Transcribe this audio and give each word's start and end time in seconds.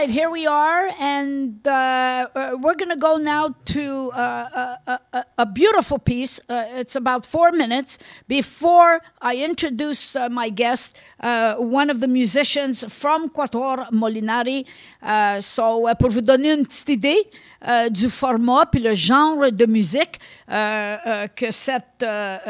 right, 0.00 0.10
here 0.10 0.30
we 0.30 0.46
are, 0.46 0.88
and 0.98 1.68
uh, 1.68 2.26
uh, 2.34 2.56
we're 2.62 2.74
going 2.74 2.88
to 2.88 2.96
go 2.96 3.18
now 3.18 3.54
to 3.66 4.10
uh, 4.12 4.78
a, 4.86 5.00
a, 5.12 5.24
a, 5.36 5.44
beautiful 5.44 5.98
piece. 5.98 6.40
Uh, 6.48 6.64
it's 6.80 6.96
about 6.96 7.26
four 7.26 7.52
minutes 7.52 7.98
before 8.26 9.02
I 9.20 9.36
introduce 9.36 10.16
uh, 10.16 10.30
my 10.30 10.48
guest, 10.48 10.96
uh, 11.20 11.56
one 11.56 11.90
of 11.90 12.00
the 12.00 12.08
musicians 12.08 12.82
from 12.88 13.28
Quatuor 13.28 13.90
Molinari. 13.90 14.64
so, 15.42 15.86
pour 15.98 16.08
vous 16.08 16.22
donner 16.22 16.52
une 16.52 16.64
petite 16.64 16.88
idée 16.88 17.22
du 17.90 18.08
format 18.08 18.64
puis 18.72 18.80
le 18.80 18.94
genre 18.94 19.52
de 19.52 19.66
musique 19.66 20.18
que 20.48 21.50
cette, 21.50 22.06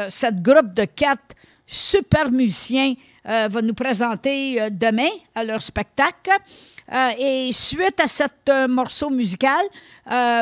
cette 0.07 0.41
groupe 0.41 0.73
de 0.73 0.85
quatre 0.85 1.35
super 1.67 2.31
musiciens 2.31 2.95
va 3.23 3.61
nous 3.61 3.73
présenter 3.73 4.69
demain 4.71 5.11
à 5.35 5.43
leur 5.43 5.61
spectacle. 5.61 6.31
Uh, 6.91 7.13
et 7.17 7.53
suite 7.53 7.99
à 7.99 8.07
cet 8.07 8.49
morceau 8.67 9.09
musical, 9.09 9.65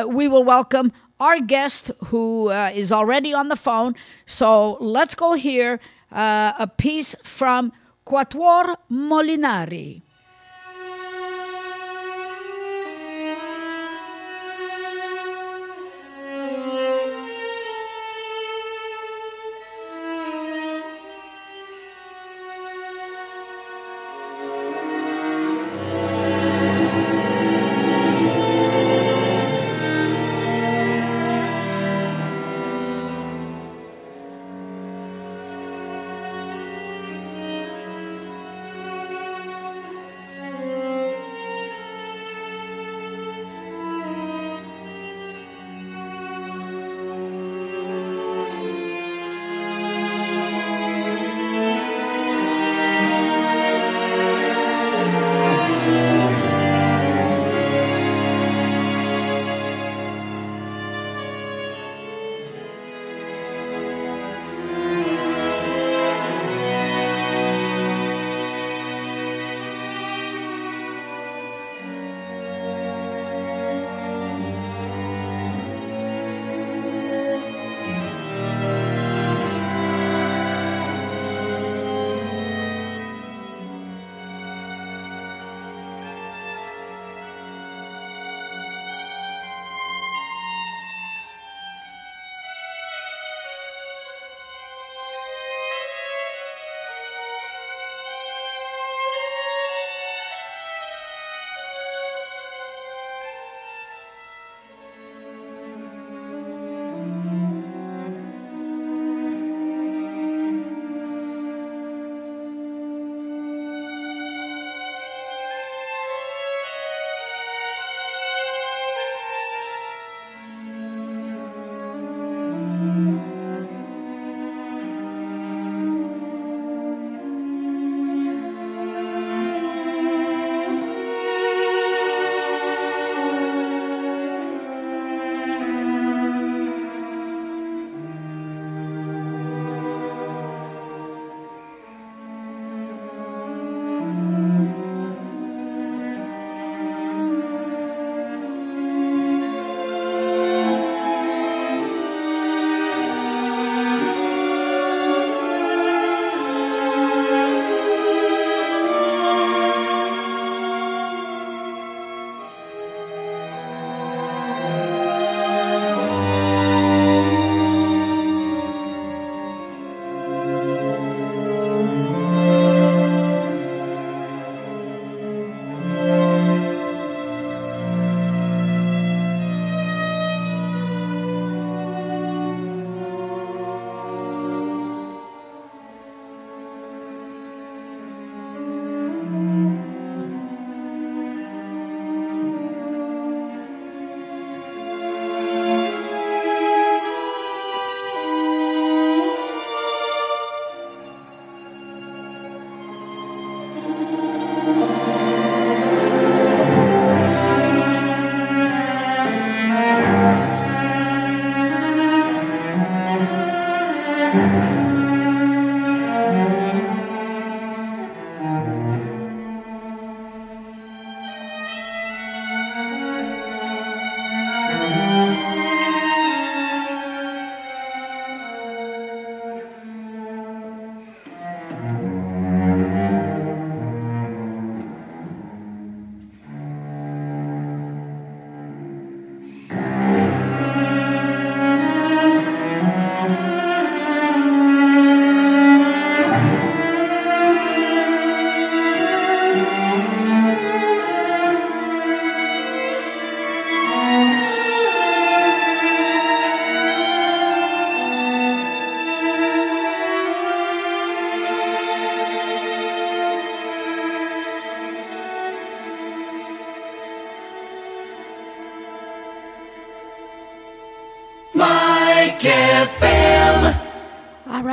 we 0.08 0.26
will 0.26 0.44
welcome 0.44 0.90
our 1.20 1.38
guest 1.38 1.92
who 2.10 2.50
uh, 2.50 2.70
is 2.74 2.90
already 2.90 3.34
on 3.34 3.48
the 3.48 3.56
phone. 3.56 3.94
So 4.26 4.78
let's 4.80 5.14
go 5.14 5.34
hear 5.34 5.78
uh, 6.10 6.52
a 6.58 6.66
piece 6.66 7.14
from 7.22 7.72
Quatuor 8.06 8.74
Molinari. 8.90 10.02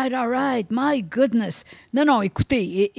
Right, 0.08 0.14
all 0.14 0.30
right. 0.30 0.72
My 0.72 1.02
goodness. 1.02 1.66
Non, 1.92 2.06
non, 2.06 2.22
écoutez, 2.22 2.94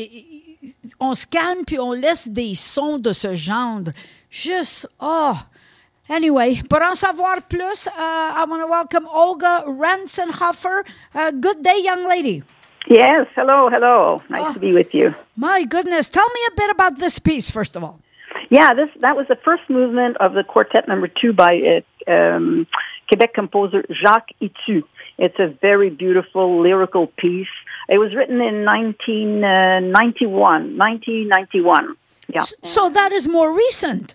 on 1.00 1.14
se 1.14 1.26
calme 1.26 1.64
puis 1.64 1.78
on 1.78 1.93
laisse 1.93 2.28
des 2.28 2.55
sons 2.55 2.99
de 2.99 3.14
ce 3.14 3.34
genre. 3.34 3.94
Juste, 4.31 4.87
oh. 5.00 5.34
Anyway, 6.10 6.60
pour 6.69 6.82
en 6.82 6.94
savoir 6.94 7.40
plus, 7.49 7.87
uh, 7.87 7.93
I 7.96 8.44
want 8.46 8.60
to 8.60 8.66
welcome 8.66 9.06
Olga 9.06 9.64
Ranzenhofer. 9.66 10.84
Uh, 11.14 11.31
good 11.31 11.62
day, 11.62 11.81
young 11.82 12.06
lady. 12.06 12.43
Yes, 12.90 13.26
hello, 13.34 13.70
hello. 13.70 14.20
Nice 14.28 14.44
oh, 14.49 14.52
to 14.52 14.61
be 14.61 14.75
with 14.75 14.93
you. 14.93 15.14
My 15.34 15.64
goodness. 15.64 16.11
Tell 16.11 16.28
me 16.28 16.40
a 16.49 16.54
bit 16.56 16.70
about 16.70 16.99
this 16.99 17.19
piece, 17.19 17.49
first 17.49 17.75
of 17.75 17.82
all. 17.82 18.00
Yeah, 18.50 18.75
this 18.75 18.90
that 19.00 19.16
was 19.16 19.26
the 19.28 19.38
first 19.43 19.62
movement 19.70 20.19
of 20.20 20.34
the 20.34 20.44
quartet 20.44 20.88
number 20.88 21.08
two 21.08 21.32
by 21.32 21.81
uh, 22.06 22.12
um, 22.12 22.66
Quebec 23.08 23.32
composer 23.32 23.82
Jacques 23.90 24.32
Hétu. 24.43 24.82
It's 25.18 25.38
a 25.38 25.48
very 25.60 25.90
beautiful 25.90 26.62
lyrical 26.62 27.08
piece. 27.08 27.46
It 27.88 27.98
was 27.98 28.14
written 28.14 28.40
in 28.40 28.64
1991, 28.64 30.76
1991. 30.76 31.96
Yeah. 32.32 32.42
So 32.64 32.88
that 32.90 33.12
is 33.12 33.28
more 33.28 33.52
recent. 33.52 34.14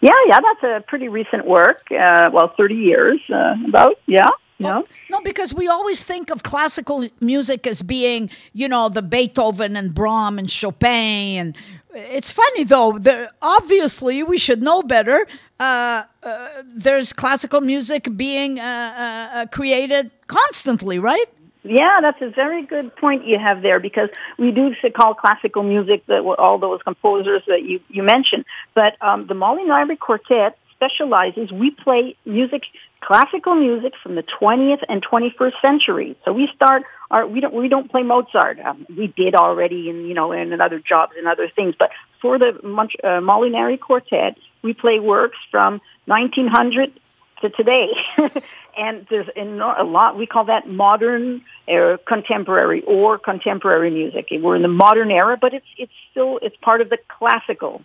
Yeah, 0.00 0.12
yeah, 0.26 0.38
that's 0.40 0.62
a 0.62 0.80
pretty 0.86 1.08
recent 1.08 1.46
work. 1.46 1.82
Uh, 1.90 2.30
well, 2.32 2.54
30 2.56 2.74
years, 2.74 3.20
uh, 3.32 3.54
about, 3.66 3.98
yeah. 4.06 4.28
No, 4.58 4.84
oh, 4.84 4.86
no, 5.10 5.20
because 5.20 5.52
we 5.52 5.68
always 5.68 6.02
think 6.02 6.30
of 6.30 6.42
classical 6.42 7.06
music 7.20 7.66
as 7.66 7.82
being, 7.82 8.30
you 8.54 8.68
know, 8.68 8.88
the 8.88 9.02
Beethoven 9.02 9.76
and 9.76 9.94
Brahms 9.94 10.38
and 10.38 10.50
Chopin. 10.50 10.90
And 10.90 11.56
it's 11.92 12.32
funny 12.32 12.64
though. 12.64 12.98
obviously, 13.42 14.22
we 14.22 14.38
should 14.38 14.62
know 14.62 14.82
better. 14.82 15.26
Uh, 15.58 16.04
uh, 16.22 16.48
there's 16.64 17.12
classical 17.12 17.60
music 17.60 18.14
being 18.16 18.60
uh, 18.60 18.62
uh, 18.62 19.38
uh, 19.38 19.46
created 19.46 20.10
constantly, 20.26 20.98
right? 20.98 21.24
Yeah, 21.62 21.98
that's 22.00 22.20
a 22.20 22.30
very 22.30 22.64
good 22.64 22.94
point 22.96 23.26
you 23.26 23.38
have 23.38 23.62
there 23.62 23.80
because 23.80 24.10
we 24.38 24.52
do 24.52 24.74
call 24.94 25.14
classical 25.14 25.62
music 25.62 26.06
that 26.06 26.20
all 26.38 26.58
those 26.58 26.80
composers 26.82 27.42
that 27.48 27.62
you, 27.64 27.80
you 27.88 28.02
mentioned. 28.02 28.44
But 28.74 28.96
um, 29.00 29.26
the 29.26 29.34
Molinari 29.34 29.98
Quartet 29.98 30.58
specializes, 30.76 31.50
we 31.50 31.70
play 31.70 32.16
music, 32.24 32.62
classical 33.00 33.54
music 33.54 33.94
from 34.00 34.14
the 34.14 34.22
20th 34.22 34.82
and 34.88 35.04
21st 35.04 35.60
century. 35.60 36.16
So 36.24 36.32
we 36.32 36.48
start 36.54 36.84
our, 37.10 37.26
we 37.26 37.40
don't, 37.40 37.54
we 37.54 37.68
don't 37.68 37.90
play 37.90 38.02
Mozart. 38.02 38.60
Um, 38.60 38.86
we 38.96 39.08
did 39.08 39.34
already 39.34 39.88
in, 39.88 40.06
you 40.06 40.14
know, 40.14 40.32
in 40.32 40.60
other 40.60 40.78
jobs 40.78 41.14
and 41.18 41.26
other 41.26 41.48
things. 41.48 41.74
But 41.76 41.90
for 42.20 42.38
the 42.38 42.48
uh, 42.48 43.20
Molinari 43.20 43.80
Quartet, 43.80 44.36
we 44.66 44.74
play 44.74 44.98
works 44.98 45.38
from 45.50 45.80
1900 46.06 46.92
to 47.40 47.50
today. 47.50 47.88
and 48.76 49.06
there's 49.08 49.28
a 49.36 49.84
lot, 49.84 50.18
we 50.18 50.26
call 50.26 50.46
that 50.46 50.68
modern 50.68 51.42
or 51.68 51.98
contemporary 51.98 52.82
or 52.82 53.18
contemporary 53.18 53.90
music. 53.90 54.28
We're 54.32 54.56
in 54.56 54.62
the 54.62 54.68
modern 54.68 55.10
era, 55.10 55.38
but 55.40 55.54
it's, 55.54 55.66
it's 55.78 55.92
still, 56.10 56.38
it's 56.42 56.56
part 56.56 56.80
of 56.80 56.90
the 56.90 56.98
classical, 57.08 57.82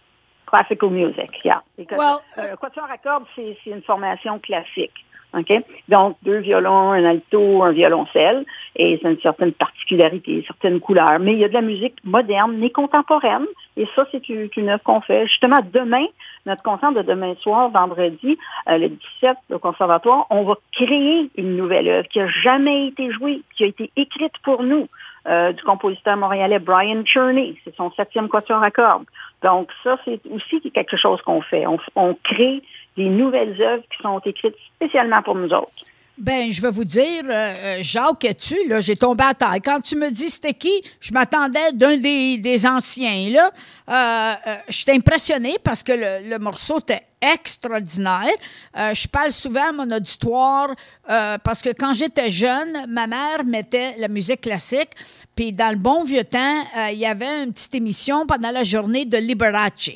classical 0.47 0.89
music, 0.89 1.29
yeah. 1.45 1.59
Because 1.77 1.99
well, 1.99 2.23
uh, 2.35 2.55
quatuor 2.57 2.89
à 2.89 2.97
cordes, 2.97 3.27
c'est 3.35 3.55
une 3.67 3.83
formation 3.83 4.39
classique. 4.39 5.05
OK? 5.33 5.51
Donc, 5.87 6.17
deux 6.23 6.39
violons, 6.39 6.91
un 6.91 7.05
alto, 7.05 7.63
un 7.63 7.71
violoncelle, 7.71 8.45
et 8.75 8.99
c'est 9.01 9.09
une 9.09 9.19
certaine 9.21 9.53
particularité, 9.53 10.43
certaines 10.45 10.79
couleurs. 10.79 11.19
Mais 11.19 11.33
il 11.33 11.39
y 11.39 11.45
a 11.45 11.47
de 11.47 11.53
la 11.53 11.61
musique 11.61 11.95
moderne, 12.03 12.55
mais 12.57 12.69
contemporaine, 12.69 13.45
et 13.77 13.87
ça, 13.95 14.05
c'est 14.11 14.27
une 14.29 14.69
œuvre 14.69 14.83
qu'on 14.83 15.01
fait. 15.01 15.27
Justement, 15.27 15.59
demain, 15.73 16.05
notre 16.45 16.63
concert 16.63 16.91
de 16.91 17.01
demain 17.01 17.35
soir, 17.41 17.69
vendredi, 17.69 18.37
euh, 18.69 18.77
le 18.77 18.89
17, 18.89 19.37
au 19.51 19.59
Conservatoire, 19.59 20.25
on 20.29 20.43
va 20.43 20.55
créer 20.73 21.29
une 21.37 21.55
nouvelle 21.55 21.87
œuvre 21.87 22.07
qui 22.07 22.19
a 22.19 22.27
jamais 22.27 22.87
été 22.87 23.11
jouée, 23.11 23.41
qui 23.55 23.63
a 23.63 23.67
été 23.67 23.91
écrite 23.95 24.33
pour 24.43 24.63
nous, 24.63 24.87
euh, 25.27 25.53
du 25.53 25.61
compositeur 25.63 26.17
montréalais 26.17 26.59
Brian 26.59 27.03
Cherney. 27.05 27.55
C'est 27.63 27.75
son 27.75 27.91
septième 27.91 28.27
quatuor 28.27 28.63
à 28.63 28.71
cordes. 28.71 29.05
Donc, 29.43 29.69
ça, 29.83 29.97
c'est 30.03 30.19
aussi 30.31 30.71
quelque 30.71 30.97
chose 30.97 31.21
qu'on 31.21 31.41
fait. 31.41 31.67
On, 31.67 31.77
on 31.95 32.15
crée 32.23 32.63
des 32.97 33.09
nouvelles 33.09 33.61
œuvres 33.61 33.83
qui 33.83 34.01
sont 34.01 34.19
écrites 34.19 34.55
spécialement 34.75 35.21
pour 35.23 35.35
nous 35.35 35.53
autres. 35.53 35.85
Ben, 36.21 36.51
je 36.51 36.61
vais 36.61 36.69
vous 36.69 36.85
dire, 36.85 37.23
euh, 37.25 37.31
euh, 37.31 37.77
Jacques, 37.81 38.25
es-tu, 38.25 38.55
là, 38.67 38.79
j'ai 38.79 38.95
tombé 38.95 39.23
à 39.23 39.33
terre. 39.33 39.55
Quand 39.63 39.79
tu 39.79 39.95
me 39.95 40.11
dis 40.11 40.29
c'était 40.29 40.53
qui, 40.53 40.83
je 40.99 41.11
m'attendais 41.13 41.71
d'un 41.73 41.97
des, 41.97 42.37
des, 42.37 42.67
anciens, 42.67 43.31
là. 43.31 43.49
Euh, 43.89 44.53
je 44.67 44.77
suis 44.77 44.91
impressionnée 44.91 45.55
parce 45.63 45.81
que 45.81 45.93
le, 45.93 46.37
morceau 46.37 46.77
était 46.77 47.01
extraordinaire. 47.21 48.29
je 48.75 49.07
parle 49.07 49.31
souvent 49.31 49.69
à 49.69 49.71
mon 49.71 49.91
auditoire 49.91 50.69
parce 51.05 51.61
que 51.61 51.69
quand 51.69 51.93
j'étais 51.93 52.29
jeune, 52.29 52.85
ma 52.87 53.05
mère 53.05 53.43
mettait 53.45 53.95
la 53.97 54.07
musique 54.07 54.41
classique. 54.41 54.89
Puis 55.35 55.53
dans 55.53 55.69
le 55.69 55.77
bon 55.77 56.03
vieux 56.03 56.23
temps, 56.23 56.63
il 56.91 56.97
y 56.97 57.05
avait 57.05 57.43
une 57.43 57.53
petite 57.53 57.75
émission 57.75 58.25
pendant 58.25 58.49
la 58.49 58.63
journée 58.63 59.05
de 59.05 59.17
Liberace. 59.17 59.91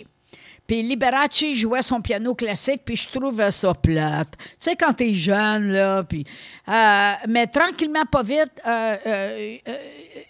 Puis 0.67 0.81
Liberace 0.81 1.45
jouait 1.53 1.83
son 1.83 2.01
piano 2.01 2.33
classique, 2.33 2.81
puis 2.83 2.95
je 2.95 3.09
trouvais 3.09 3.51
ça 3.51 3.73
plate. 3.73 4.35
Tu 4.37 4.45
sais, 4.59 4.75
quand 4.75 4.93
t'es 4.93 5.13
jeune, 5.13 5.71
là, 5.71 6.03
puis... 6.03 6.25
Euh, 6.67 7.11
mais 7.27 7.45
tranquillement, 7.47 8.05
pas 8.05 8.23
vite, 8.23 8.61
euh, 8.65 8.97
euh, 9.05 9.57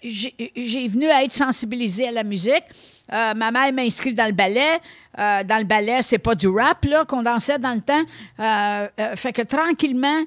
j'ai 0.04 0.88
venu 0.88 1.08
à 1.08 1.24
être 1.24 1.32
sensibilisée 1.32 2.10
à 2.10 2.12
la 2.12 2.24
musique. 2.24 2.64
ma 3.10 3.34
mère 3.34 3.72
m'a 3.72 3.84
inscrit 3.84 4.14
dans 4.14 4.26
le 4.26 4.34
ballet. 4.34 4.80
dans 5.18 5.58
le 5.58 5.64
ballet, 5.64 6.02
c'est 6.02 6.18
pas 6.18 6.36
du 6.36 6.48
rap, 6.50 6.84
là, 6.84 7.06
qu'on 7.06 7.22
dansait 7.22 7.60
dans 7.60 7.74
le 7.74 7.82
temps. 7.82 8.04
fait 9.16 9.32
que 9.32 9.42
tranquillement 9.44 10.24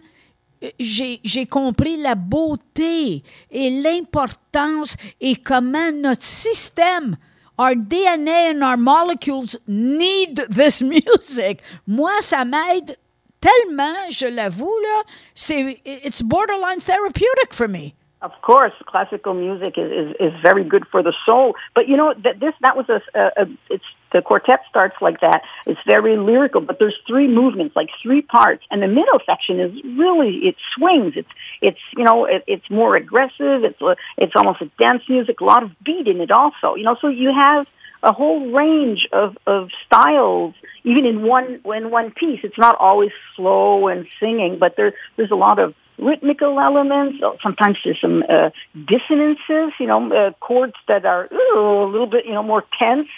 j'ai 0.81 1.47
compris 1.47 1.97
la 1.99 2.15
beauté 2.15 3.23
et 3.51 3.71
l'importance 3.71 4.97
et 5.21 5.37
comment 5.37 5.93
notre 5.93 6.25
système 6.25 7.17
our 7.59 7.75
DNA 7.75 8.51
and 8.51 8.63
our 8.63 8.77
molecules 8.77 9.57
need 9.67 10.37
this 10.49 10.81
music. 10.95 11.63
Moi, 11.87 12.13
ça 12.23 12.45
m'aide 12.45 12.97
tellement, 13.41 14.11
je 14.11 14.27
l'avoue, 14.27 14.79
là, 14.83 15.03
c'est, 15.35 15.81
it's 15.85 16.23
borderline 16.23 16.81
therapeutic 16.81 17.53
for 17.53 17.69
me. 17.69 17.95
Of 18.21 18.33
course, 18.43 18.73
classical 18.85 19.33
music 19.33 19.79
is, 19.79 19.93
is, 19.93 20.17
is 20.19 20.33
very 20.43 20.65
good 20.65 20.89
for 20.89 21.05
the 21.05 21.15
soul. 21.25 21.55
But 21.75 21.87
you 21.87 21.97
know 21.97 22.15
that 22.25 22.41
this 22.41 22.53
that 22.63 22.77
was 22.77 22.89
a, 22.89 23.01
a, 23.15 23.43
a 23.43 23.47
it's 23.71 23.85
the 24.13 24.23
quartet 24.23 24.61
starts 24.69 24.97
like 25.01 25.21
that. 25.21 25.43
It's 25.67 25.79
very 25.87 26.17
lyrical, 26.17 26.61
but 26.61 26.81
there's 26.81 26.99
three 27.07 27.29
movements, 27.29 27.77
like 27.77 27.91
three 28.03 28.23
parts, 28.23 28.65
and 28.73 28.83
the 28.83 28.89
middle 28.89 29.21
section 29.25 29.61
is 29.61 29.73
really 29.97 30.49
it 30.49 30.57
swings. 30.75 31.13
It's 31.15 31.29
it's 31.61 31.79
you 31.97 32.03
know 32.03 32.25
it, 32.25 32.43
it's 32.49 32.69
more 32.69 32.97
aggressive. 32.97 33.63
It's 33.63 33.81
it's 34.17 34.33
almost 34.35 34.63
a 34.63 34.71
dance 34.81 35.05
music, 35.09 35.41
a 35.41 35.45
lot 35.45 35.63
of 35.63 35.71
beat 35.85 36.09
in 36.09 36.21
it 36.21 36.33
also. 36.33 36.75
You 36.75 36.83
know, 36.85 36.97
so 37.01 37.07
you 37.07 37.33
have 37.33 37.69
a 38.03 38.13
whole 38.13 38.51
range 38.53 39.09
of 39.13 39.37
of 39.47 39.71
styles 39.87 40.55
even 40.85 41.05
in 41.05 41.23
one 41.23 41.61
in 41.65 41.91
one 41.91 42.11
piece. 42.13 42.41
It's 42.43 42.59
not 42.59 42.77
always 42.79 43.11
slow 43.35 43.89
and 43.89 44.07
singing, 44.21 44.59
but 44.59 44.77
there 44.77 44.95
there's 45.17 45.31
a 45.31 45.37
lot 45.37 45.59
of 45.59 45.75
rhythmical 45.99 46.61
elements. 46.61 47.19
Sometimes 47.43 47.77
there's 47.85 48.01
some 48.01 48.23
uh, 48.29 48.51
dissonances, 48.87 49.73
you 49.81 49.87
know, 49.87 50.13
uh, 50.13 50.33
chords 50.41 50.75
that 50.87 51.05
are 51.05 51.29
ooh, 51.33 51.85
a 51.85 51.91
little 51.91 52.07
bit, 52.07 52.25
you 52.25 52.33
know, 52.33 52.43
more 52.43 52.65
tense. 52.79 53.09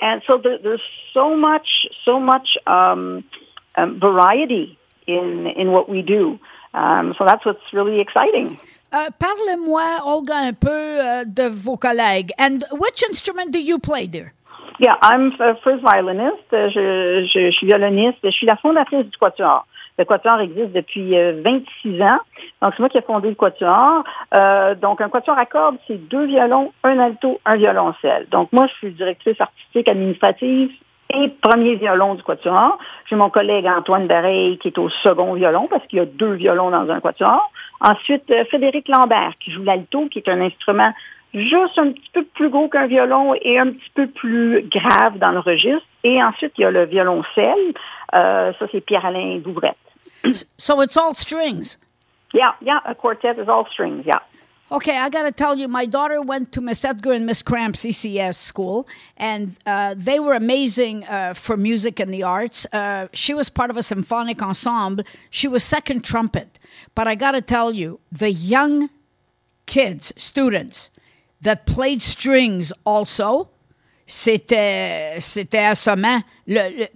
And 0.00 0.22
so 0.26 0.38
there, 0.42 0.58
there's 0.58 0.82
so 1.14 1.34
much, 1.36 1.86
so 2.04 2.20
much 2.20 2.58
um, 2.66 3.24
um, 3.76 3.98
variety 3.98 4.78
in 5.06 5.46
in 5.46 5.72
what 5.72 5.88
we 5.88 6.02
do. 6.02 6.38
Um, 6.74 7.14
so 7.16 7.24
that's 7.24 7.44
what's 7.46 7.72
really 7.72 8.00
exciting. 8.00 8.60
Uh, 8.92 9.10
Parlez-moi, 9.18 9.82
Olga, 10.04 10.36
un 10.36 10.52
peu 10.52 10.70
uh, 10.70 11.24
de 11.26 11.48
vos 11.48 11.76
collègues. 11.76 12.30
And 12.38 12.64
which 12.72 13.02
instrument 13.08 13.50
do 13.50 13.58
you 13.58 13.78
play 13.78 14.06
there? 14.06 14.32
Yeah, 14.78 14.94
I'm 15.02 15.32
a 15.40 15.54
first 15.64 15.82
violinist. 15.82 16.44
Je, 16.52 17.26
je, 17.32 17.50
suis 17.50 17.66
violoniste. 17.66 18.18
Je 18.22 18.30
suis 18.30 18.46
la 18.46 18.56
fondatrice 18.56 19.06
du 19.06 19.16
Quatuor. 19.18 19.66
Le 19.98 20.04
Quatuor 20.04 20.40
existe 20.40 20.72
depuis 20.72 21.12
26 21.12 22.00
euh, 22.00 22.04
ans. 22.04 22.18
Donc, 22.60 22.74
c'est 22.76 22.80
moi 22.80 22.88
qui 22.90 22.98
ai 22.98 23.02
fondé 23.02 23.28
le 23.30 23.34
Quatuor. 23.34 24.04
Euh, 24.36 24.74
donc, 24.74 25.00
un 25.00 25.08
Quatuor 25.08 25.38
à 25.38 25.46
cordes, 25.46 25.78
c'est 25.86 25.96
deux 26.08 26.26
violons, 26.26 26.72
un 26.84 26.98
alto, 26.98 27.40
un 27.46 27.56
violoncelle. 27.56 28.26
Donc, 28.30 28.52
moi, 28.52 28.66
je 28.66 28.74
suis 28.74 28.90
directrice 28.92 29.40
artistique 29.40 29.88
administrative 29.88 30.70
et 31.14 31.28
premier 31.40 31.76
violon 31.76 32.14
du 32.14 32.22
quatuor. 32.22 32.78
J'ai 33.08 33.16
mon 33.16 33.30
collègue 33.30 33.66
Antoine 33.66 34.06
Bareil 34.06 34.58
qui 34.58 34.68
est 34.68 34.78
au 34.78 34.88
second 34.88 35.34
violon 35.34 35.68
parce 35.68 35.86
qu'il 35.86 35.98
y 35.98 36.02
a 36.02 36.06
deux 36.06 36.32
violons 36.32 36.70
dans 36.70 36.90
un 36.90 37.00
quatuor. 37.00 37.50
Ensuite, 37.80 38.30
euh, 38.30 38.44
Frédéric 38.46 38.88
Lambert 38.88 39.32
qui 39.38 39.50
joue 39.50 39.62
l'alto, 39.62 40.08
qui 40.08 40.18
est 40.18 40.28
un 40.28 40.40
instrument 40.40 40.92
juste 41.34 41.78
un 41.78 41.92
petit 41.92 42.10
peu 42.12 42.24
plus 42.24 42.48
gros 42.48 42.68
qu'un 42.68 42.86
violon 42.86 43.34
et 43.40 43.58
un 43.58 43.66
petit 43.66 43.90
peu 43.94 44.06
plus 44.06 44.66
grave 44.70 45.18
dans 45.18 45.32
le 45.32 45.40
registre. 45.40 45.86
Et 46.02 46.22
ensuite, 46.22 46.52
il 46.58 46.64
y 46.64 46.66
a 46.66 46.70
le 46.70 46.84
violoncelle. 46.84 47.74
Euh, 48.14 48.52
ça, 48.58 48.66
c'est 48.72 48.80
Pierre-Alain 48.80 49.38
Douvrette. 49.38 49.76
So 50.56 50.82
it's 50.82 50.96
all 50.96 51.14
strings. 51.14 51.78
Yeah, 52.32 52.54
yeah. 52.62 52.80
A 52.84 52.94
quartet 52.94 53.38
is 53.38 53.48
all 53.48 53.66
strings. 53.70 54.04
Yeah. 54.04 54.20
Okay, 54.72 54.98
I 54.98 55.08
got 55.10 55.22
to 55.22 55.30
tell 55.30 55.56
you, 55.56 55.68
my 55.68 55.86
daughter 55.86 56.20
went 56.20 56.50
to 56.52 56.60
Miss 56.60 56.84
Edgar 56.84 57.12
and 57.12 57.24
Miss 57.24 57.40
Cramp 57.40 57.76
CCS 57.76 58.34
school, 58.34 58.88
and 59.16 59.54
uh, 59.64 59.94
they 59.96 60.18
were 60.18 60.34
amazing 60.34 61.04
uh, 61.04 61.34
for 61.34 61.56
music 61.56 62.00
and 62.00 62.12
the 62.12 62.24
arts. 62.24 62.66
Uh, 62.72 63.06
she 63.12 63.32
was 63.32 63.48
part 63.48 63.70
of 63.70 63.76
a 63.76 63.82
symphonic 63.82 64.42
ensemble. 64.42 65.04
She 65.30 65.46
was 65.46 65.62
second 65.62 66.02
trumpet. 66.02 66.58
But 66.96 67.06
I 67.06 67.14
got 67.14 67.32
to 67.32 67.42
tell 67.42 67.72
you, 67.72 68.00
the 68.10 68.32
young 68.32 68.90
kids, 69.66 70.12
students 70.16 70.90
that 71.42 71.66
played 71.66 72.02
strings 72.02 72.72
also, 72.84 73.48
c'était 74.08 75.20
c'était 75.20 75.70
assommant. 75.70 76.24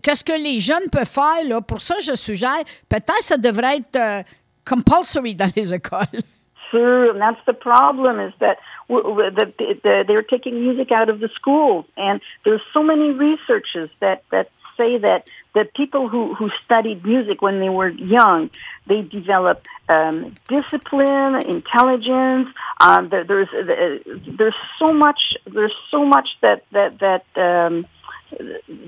Qu'est-ce 0.03 0.25
que 0.25 0.37
les 0.37 0.59
jeunes 0.59 0.91
peuvent 0.91 1.09
faire 1.09 1.45
là? 1.45 1.61
Pour 1.61 1.81
ça, 1.81 2.01
je 2.03 2.17
suggère 2.17 2.65
peut-être 2.89 3.23
ça 3.23 3.37
devrait 3.37 3.77
être 3.77 3.97
euh, 3.97 4.23
compulsory 4.65 5.37
dans 5.37 5.53
les 5.55 5.73
écoles. 5.81 6.23
Sure, 6.71 7.11
and 7.11 7.21
that's 7.21 7.41
the 7.47 7.53
problem 7.53 8.21
is 8.21 8.33
that 8.39 8.59
the, 8.89 9.53
the, 9.83 10.05
they're 10.07 10.23
taking 10.23 10.61
music 10.61 10.93
out 10.93 11.09
of 11.09 11.21
the 11.21 11.29
schools, 11.35 11.85
and 11.97 12.21
there's 12.45 12.63
so 12.73 12.83
many 12.83 13.11
researchers 13.11 13.91
that 14.01 14.23
that 14.31 14.51
say 14.77 14.99
that 14.99 15.25
that 15.55 15.75
people 15.75 16.09
who 16.09 16.35
who 16.35 16.51
studied 16.65 17.05
music 17.05 17.43
when 17.43 17.61
they 17.61 17.69
were 17.69 17.89
young, 17.89 18.51
they 18.87 19.03
develop 19.03 19.67
um, 19.89 20.35
discipline, 20.49 21.35
intelligence. 21.47 22.49
Um, 22.81 23.09
there, 23.09 23.25
there's 23.25 23.49
uh, 23.49 23.99
there's 24.39 24.55
so 24.79 24.93
much 24.93 25.37
there's 25.47 25.75
so 25.91 26.05
much 26.05 26.29
that 26.43 26.65
that 26.73 26.99
that. 27.01 27.25
Um, 27.41 27.87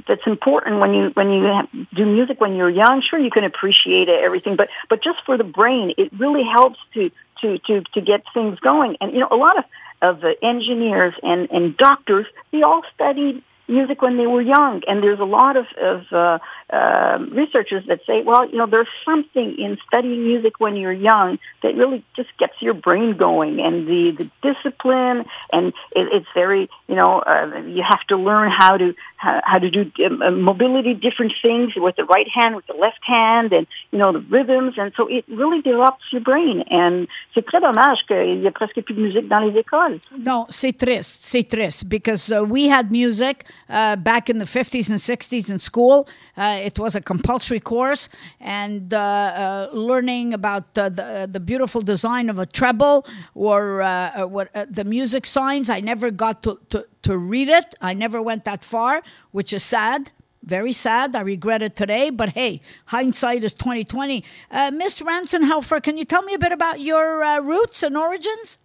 that's 0.07 0.27
important 0.27 0.81
when 0.81 0.95
you 0.95 1.11
when 1.15 1.31
you 1.31 1.87
do 1.95 2.07
music 2.07 2.41
when 2.41 2.55
you're 2.55 2.71
young. 2.71 3.03
Sure, 3.03 3.19
you 3.19 3.31
can 3.31 3.45
appreciate 3.45 4.09
it, 4.09 4.23
everything, 4.23 4.57
but 4.57 4.69
but 4.89 5.03
just 5.03 5.19
for 5.25 5.37
the 5.37 5.45
brain, 5.45 5.95
it 5.97 6.13
really 6.19 6.45
helps 6.45 6.79
to 6.95 7.11
to 7.41 7.59
to 7.59 7.83
to 7.95 8.01
get 8.01 8.23
things 8.35 8.59
going. 8.61 8.97
And 9.01 9.13
you 9.13 9.21
know, 9.21 9.29
a 9.31 9.37
lot 9.37 9.59
of 9.59 9.65
of 10.01 10.21
the 10.21 10.35
engineers 10.43 11.15
and 11.23 11.51
and 11.51 11.77
doctors, 11.77 12.27
they 12.51 12.63
all 12.63 12.83
studied 12.95 13.43
music 13.69 14.03
when 14.03 14.17
they 14.17 14.27
were 14.27 14.43
young, 14.43 14.83
and 14.87 15.03
there's 15.03 15.21
a 15.21 15.25
lot 15.25 15.57
of 15.57 15.67
of 15.81 16.13
uh, 16.13 16.39
uh, 16.71 17.19
researchers 17.31 17.85
that 17.87 18.01
say, 18.07 18.23
well, 18.23 18.49
you 18.49 18.59
know, 18.59 18.67
there's 18.67 18.89
something 19.05 19.57
in 19.59 19.79
studying 19.87 20.25
music 20.25 20.61
when 20.61 20.77
you're 20.77 20.93
young 20.93 21.39
that 21.63 21.75
really 21.75 22.05
just 22.17 22.37
gets 22.39 22.55
your 22.61 22.75
brain 22.75 23.17
going, 23.17 23.61
and 23.61 23.87
the 23.87 24.11
the 24.19 24.53
discipline, 24.53 25.25
and 25.53 25.69
it, 25.93 26.09
it's 26.13 26.27
very, 26.35 26.69
you 26.89 26.95
know, 26.95 27.21
uh, 27.21 27.63
you 27.67 27.83
have 27.83 28.05
to 28.09 28.17
learn 28.17 28.51
how 28.51 28.77
to 28.77 28.95
how, 29.23 29.59
to 29.59 29.71
do 29.71 29.91
um, 30.05 30.43
mobility, 30.43 30.95
different 30.95 31.33
things 31.41 31.73
with 31.77 31.97
the 31.97 32.05
right 32.05 32.29
hand, 32.29 32.57
with 32.57 32.67
the 32.67 32.75
left 32.75 33.03
hand, 33.03 33.53
and 33.53 33.67
you 33.93 33.99
know 33.99 34.13
the 34.13 34.25
rhythms, 34.31 34.75
and 34.77 34.93
so 34.97 35.07
it 35.07 35.25
really 35.29 35.63
develops 35.63 36.05
your 36.11 36.21
brain. 36.21 36.65
And 36.71 37.07
c'est 37.35 37.45
très 37.47 37.61
dommage 37.61 38.05
qu'il 38.07 38.43
y 38.43 38.47
a 38.47 38.51
presque 38.51 38.81
plus 38.83 38.95
de 38.95 39.01
musique 39.01 39.29
dans 39.29 39.41
les 39.41 39.57
écoles. 39.59 40.01
No, 40.19 40.47
c'est 40.51 40.77
triste, 40.77 41.25
c'est 41.25 41.45
triste, 41.45 41.89
because 41.89 42.31
uh, 42.33 42.43
we 42.43 42.69
had 42.69 42.91
music 42.91 43.45
uh, 43.69 43.97
back 43.97 44.29
in 44.29 44.39
the 44.39 44.45
50s 44.45 44.91
and 44.91 44.99
60s 44.99 45.51
in 45.51 45.59
school. 45.59 46.09
Uh, 46.37 46.59
it 46.65 46.79
was 46.79 46.97
a 46.97 47.01
compulsory 47.01 47.61
course, 47.61 48.09
and 48.41 48.93
uh, 48.93 48.99
uh, 48.99 49.69
learning 49.73 50.35
about 50.35 50.65
uh, 50.77 50.89
the, 50.89 51.29
the 51.31 51.41
beautiful 51.41 51.81
design 51.81 52.29
of 52.29 52.39
a 52.39 52.47
treble 52.47 53.07
or 53.35 53.83
uh, 53.83 54.23
uh, 54.23 54.27
what 54.27 54.49
uh, 54.55 54.67
the 54.69 54.85
music 54.85 55.27
signs. 55.27 55.71
I 55.71 55.81
never 55.81 56.11
got 56.11 56.43
to, 56.45 56.59
to, 56.71 56.87
to 57.03 57.17
read 57.17 57.49
it. 57.49 57.75
I 57.81 57.95
never 57.95 58.21
went 58.21 58.45
that 58.45 58.65
far, 58.65 59.03
which 59.31 59.53
is 59.53 59.63
sad. 59.63 60.13
Very 60.45 60.73
sad. 60.73 61.15
I 61.15 61.21
regret 61.21 61.63
it 61.63 61.77
today, 61.77 62.11
but 62.11 62.31
hey, 62.31 62.61
hindsight 62.87 63.45
is 63.45 63.55
twenty 63.55 63.85
twenty. 63.85 64.25
Uh, 64.51 64.73
Miss 64.73 65.01
Ranzenhofer, 65.01 65.81
can 65.81 65.97
you 65.97 66.05
tell 66.05 66.23
me 66.23 66.35
a 66.35 66.39
bit 66.39 66.53
about 66.53 66.81
your 66.81 67.23
uh, 67.23 67.39
roots 67.41 67.83
and 67.85 67.97
origins? 67.97 68.59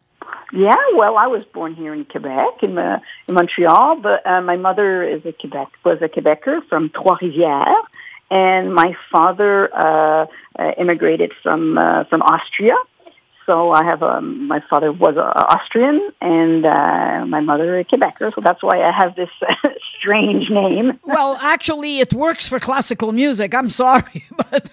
Yeah, 0.52 0.74
well, 0.96 1.18
I 1.18 1.28
was 1.28 1.44
born 1.54 1.76
here 1.76 1.94
in 1.94 2.04
Quebec, 2.04 2.64
in, 2.64 2.78
uh, 2.78 3.00
in 3.28 3.36
Montreal, 3.36 3.98
but 4.02 4.26
uh, 4.26 4.42
my 4.42 4.58
mother 4.58 5.04
is 5.04 5.24
a 5.26 5.32
Quebec 5.32 5.70
was 5.86 6.02
a 6.02 6.10
Quebecer 6.10 6.68
from 6.68 6.90
Trois-Rivières, 6.90 7.84
and 8.32 8.74
my 8.74 8.98
father 9.12 9.70
uh, 9.74 10.26
uh, 10.58 10.72
immigrated 10.78 11.32
from 11.44 11.78
uh, 11.78 12.06
from 12.06 12.22
Austria. 12.24 12.76
So 13.48 13.72
I 13.72 13.84
have 13.86 14.04
um, 14.04 14.48
my 14.48 14.62
father 14.70 14.92
was 14.92 15.16
uh, 15.18 15.22
Austrian, 15.56 15.98
and 16.20 16.66
uh, 16.66 17.26
my 17.26 17.40
mother 17.40 17.80
a 17.80 17.86
Quebecer. 17.86 18.36
So 18.36 18.42
that's 18.42 18.62
why 18.62 18.82
I 18.82 18.92
have 18.92 19.16
this 19.16 19.30
strange 19.98 20.50
name. 20.50 21.00
Well, 21.18 21.38
actually, 21.42 22.00
it 22.00 22.14
works 22.14 22.46
for 22.48 22.60
classical 22.60 23.12
music. 23.14 23.56
I'm 23.56 23.70
sorry, 23.70 24.26
but 24.38 24.70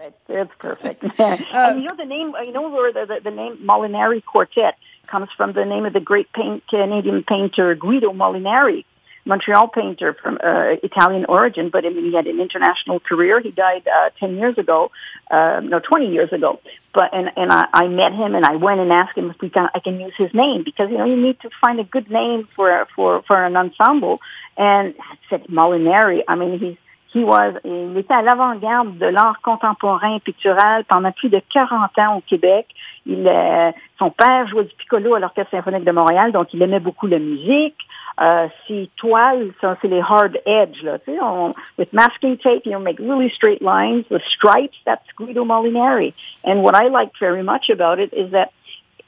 It's, 0.00 0.16
it's 0.28 0.52
perfect. 0.58 1.04
and 1.18 1.82
you 1.82 1.86
know 1.88 1.96
the 1.96 2.06
name. 2.16 2.34
You 2.46 2.52
know 2.52 2.68
where 2.70 2.92
the, 2.92 3.04
the, 3.14 3.20
the 3.28 3.30
name 3.30 3.58
Molinari 3.58 4.24
Quartet 4.24 4.74
comes 5.06 5.28
from 5.36 5.52
the 5.52 5.66
name 5.66 5.84
of 5.84 5.92
the 5.92 6.00
great 6.00 6.32
paint, 6.32 6.66
Canadian 6.68 7.22
painter 7.24 7.74
Guido 7.74 8.10
Molinari, 8.12 8.84
Montreal 9.26 9.68
painter 9.68 10.14
from 10.22 10.38
uh, 10.42 10.76
Italian 10.82 11.24
origin, 11.26 11.68
but 11.70 11.84
I 11.84 11.90
mean 11.90 12.06
he 12.10 12.14
had 12.14 12.26
an 12.26 12.40
international 12.40 12.98
career. 13.00 13.40
He 13.40 13.50
died 13.50 13.84
uh, 13.86 14.10
ten 14.18 14.36
years 14.36 14.56
ago, 14.58 14.90
uh, 15.30 15.60
no, 15.62 15.80
twenty 15.80 16.12
years 16.12 16.32
ago. 16.32 16.60
But 16.92 17.12
and 17.12 17.30
and 17.36 17.52
I, 17.52 17.66
I 17.72 17.88
met 17.88 18.12
him 18.12 18.34
and 18.34 18.44
I 18.44 18.56
went 18.56 18.80
and 18.80 18.92
asked 18.92 19.16
him 19.16 19.30
if 19.30 19.40
we 19.40 19.50
can 19.50 19.68
I 19.74 19.80
can 19.80 20.00
use 20.00 20.14
his 20.16 20.32
name 20.34 20.62
because 20.64 20.90
you 20.90 20.98
know 20.98 21.06
you 21.06 21.16
need 21.16 21.40
to 21.40 21.50
find 21.60 21.80
a 21.80 21.84
good 21.84 22.10
name 22.10 22.48
for 22.54 22.86
for 22.94 23.22
for 23.22 23.42
an 23.44 23.56
ensemble. 23.56 24.20
And 24.56 24.94
I 24.98 25.16
said 25.28 25.44
Molinari. 25.44 26.22
I 26.28 26.36
mean 26.36 26.58
he's 26.58 26.76
he 27.14 27.22
was, 27.22 27.54
il 27.64 27.96
était 27.96 28.12
à 28.12 28.22
l'avant-garde 28.22 28.98
de 28.98 29.06
l'art 29.06 29.40
contemporain 29.40 30.18
pictural 30.18 30.84
pendant 30.84 31.12
plus 31.12 31.28
de 31.28 31.40
40 31.52 31.96
ans 32.00 32.16
au 32.16 32.20
Québec. 32.20 32.66
Il, 33.06 33.28
euh, 33.28 33.70
son 34.00 34.10
père 34.10 34.48
jouait 34.48 34.64
du 34.64 34.74
piccolo 34.74 35.14
à 35.14 35.20
l'Orchestre 35.20 35.52
symphonique 35.52 35.84
de 35.84 35.92
Montréal, 35.92 36.32
donc 36.32 36.52
il 36.52 36.60
aimait 36.60 36.80
beaucoup 36.80 37.06
la 37.06 37.20
musique. 37.20 37.76
Euh, 38.20 38.48
ses 38.68 38.88
toiles, 38.96 39.52
ça, 39.60 39.76
c'est 39.82 39.88
les 39.88 40.00
hard 40.00 40.38
edge, 40.46 40.82
là, 40.82 40.98
tu 41.00 41.06
sais, 41.06 41.18
on, 41.20 41.52
with 41.76 41.92
masking 41.92 42.36
tape, 42.38 42.64
you 42.64 42.70
know, 42.70 42.78
make 42.78 43.00
really 43.00 43.28
straight 43.28 43.60
lines. 43.60 44.04
The 44.08 44.20
stripes, 44.28 44.76
that's 44.86 45.04
Guido 45.16 45.44
Molinari. 45.44 46.14
And 46.44 46.62
what 46.62 46.76
I 46.76 46.88
liked 46.88 47.18
very 47.18 47.42
much 47.42 47.70
about 47.70 47.98
it 47.98 48.12
is 48.12 48.30
that 48.30 48.52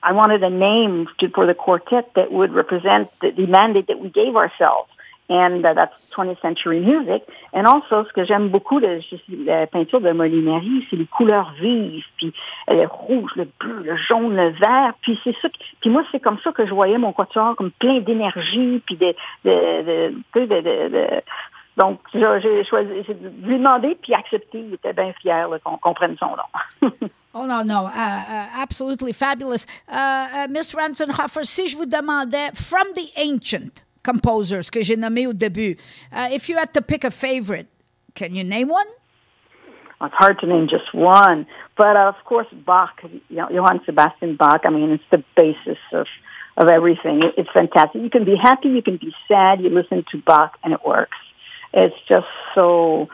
I 0.02 0.12
wanted 0.12 0.42
a 0.42 0.50
name 0.50 1.06
to, 1.18 1.28
for 1.28 1.46
the 1.46 1.54
quartet 1.54 2.14
that 2.14 2.32
would 2.32 2.52
represent 2.52 3.08
the, 3.20 3.30
the 3.30 3.46
mandate 3.46 3.86
that 3.86 4.00
we 4.00 4.08
gave 4.08 4.34
ourselves. 4.34 4.90
And 5.28 5.64
uh, 5.64 5.74
that's 5.74 6.08
20th 6.14 6.40
century 6.40 6.78
music. 6.78 7.22
And 7.52 7.66
also, 7.66 8.04
ce 8.04 8.12
que 8.12 8.24
j'aime 8.24 8.48
beaucoup 8.48 8.78
la 8.78 9.66
peinture 9.66 10.00
de 10.00 10.12
Molinari, 10.12 10.86
c'est 10.88 10.96
les 10.96 11.06
couleurs 11.06 11.52
vives, 11.60 12.04
puis 12.16 12.32
euh, 12.70 12.74
le 12.74 12.86
rouge, 12.86 13.32
le 13.34 13.48
bleu, 13.58 13.82
le 13.82 13.96
jaune, 13.96 14.36
le 14.36 14.50
vert. 14.50 14.94
Puis 15.00 15.18
c'est 15.24 15.34
ça. 15.42 15.48
Puis 15.80 15.90
moi, 15.90 16.04
c'est 16.12 16.20
comme 16.20 16.38
ça 16.44 16.52
que 16.52 16.64
je 16.64 16.72
voyais 16.72 16.98
mon 16.98 17.12
quatuor, 17.12 17.56
comme 17.56 17.72
plein 17.72 17.98
d'énergie, 17.98 18.80
puis 18.86 18.96
de, 18.96 19.14
de, 19.44 20.14
de, 20.34 20.46
de, 20.46 21.22
donc 21.76 22.00
j'ai 22.14 22.64
choisi, 22.64 22.88
j'ai 23.06 23.14
lui 23.14 23.58
demandé, 23.58 23.98
puis 24.00 24.14
accepté. 24.14 24.60
Il 24.60 24.74
était 24.74 24.92
bien 24.92 25.12
fier 25.20 25.48
qu'on 25.64 25.76
qu'on 25.76 25.94
prenne 25.94 26.16
son 26.18 26.36
nom. 26.36 26.92
Oh 27.38 27.44
no, 27.44 27.62
no, 27.62 27.84
uh, 27.84 27.90
uh, 27.90 28.48
absolutely 28.62 29.12
fabulous. 29.12 29.66
Uh, 29.86 29.92
uh, 29.92 30.46
Miss 30.48 30.74
Ransenhofer, 30.74 31.44
si 31.44 31.66
je 31.66 31.76
vous 31.76 31.84
demandais, 31.84 32.50
from 32.54 32.86
the 32.94 33.12
ancient 33.14 33.82
composers 34.10 34.70
que 34.70 34.80
j'ai 34.82 34.96
nommés 34.96 35.26
au 35.26 35.32
début, 35.32 35.76
uh, 36.12 36.28
if 36.30 36.48
you 36.48 36.56
had 36.56 36.72
to 36.72 36.80
pick 36.80 37.04
a 37.04 37.10
favorite, 37.10 37.68
can 38.14 38.34
you 38.34 38.44
name 38.44 38.68
one? 38.68 38.86
It's 40.00 40.14
hard 40.14 40.38
to 40.40 40.46
name 40.46 40.68
just 40.68 40.94
one, 40.94 41.46
but 41.76 41.96
uh, 41.96 42.12
of 42.14 42.24
course 42.24 42.46
Bach, 42.52 42.94
you 43.02 43.36
know, 43.36 43.48
Johann 43.50 43.80
Sebastian 43.86 44.36
Bach. 44.36 44.60
I 44.64 44.70
mean, 44.70 44.90
it's 44.90 45.10
the 45.10 45.22
basis 45.34 45.80
of 45.92 46.06
of 46.56 46.68
everything. 46.68 47.22
It, 47.22 47.34
it's 47.36 47.50
fantastic. 47.60 48.02
You 48.02 48.10
can 48.10 48.24
be 48.24 48.36
happy, 48.36 48.68
you 48.68 48.82
can 48.82 48.98
be 48.98 49.12
sad. 49.28 49.60
You 49.62 49.70
listen 49.70 50.04
to 50.12 50.16
Bach, 50.30 50.52
and 50.62 50.72
it 50.72 50.80
works. 50.84 51.18
It's 51.72 51.96
just 52.08 52.30
so 52.54 53.08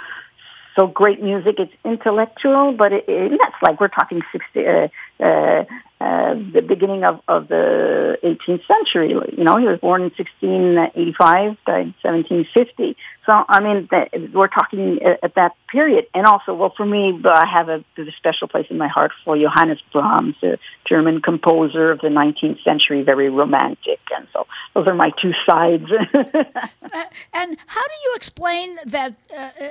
so 0.77 0.87
great 0.87 1.23
music. 1.23 1.57
It's 1.59 1.73
intellectual, 1.85 2.73
but 2.73 2.93
it, 2.93 3.05
it, 3.09 3.39
that's 3.41 3.61
like 3.63 3.81
we're 3.81 3.89
talking 3.89 4.21
sixty. 4.33 4.67
Uh, 4.67 4.89
uh, 5.21 5.65
uh, 6.01 6.35
the 6.57 6.63
beginning 6.67 7.05
of, 7.05 7.21
of 7.29 7.47
the 7.47 8.12
18th 8.23 8.67
century. 8.67 9.11
You 9.37 9.45
know, 9.45 9.57
he 9.57 9.67
was 9.67 9.79
born 9.81 10.03
in 10.03 10.11
1685, 10.17 11.57
died 11.67 11.95
1750. 12.03 12.97
So, 13.27 13.33
I 13.49 13.61
mean, 13.61 13.89
we're 14.33 14.49
talking 14.49 15.01
at, 15.03 15.23
at 15.23 15.35
that 15.37 15.53
period. 15.71 16.07
And 16.15 16.27
also, 16.27 16.55
well, 16.55 16.73
for 16.77 16.85
me, 16.85 17.21
I 17.25 17.47
have 17.47 17.69
a, 17.69 17.85
a 17.99 18.13
special 18.17 18.49
place 18.49 18.67
in 18.71 18.79
my 18.79 18.89
heart 18.89 19.13
for 19.25 19.37
Johannes 19.37 19.81
Brahms, 19.93 20.37
a 20.43 20.59
German 20.87 21.23
composer 21.23 21.91
of 21.93 22.01
the 22.01 22.09
19th 22.09 22.63
century, 22.65 23.03
very 23.03 23.29
romantic. 23.29 24.01
And 24.15 24.27
so 24.33 24.47
those 24.75 24.87
are 24.87 24.95
my 24.95 25.11
two 25.21 25.33
sides. 25.49 25.85
Uh, 26.95 27.05
and 27.33 27.57
how 27.69 27.81
do 27.81 27.95
you 28.05 28.13
explain 28.17 28.77
that 28.85 29.15
uh, 29.35 29.49
uh, 29.59 29.69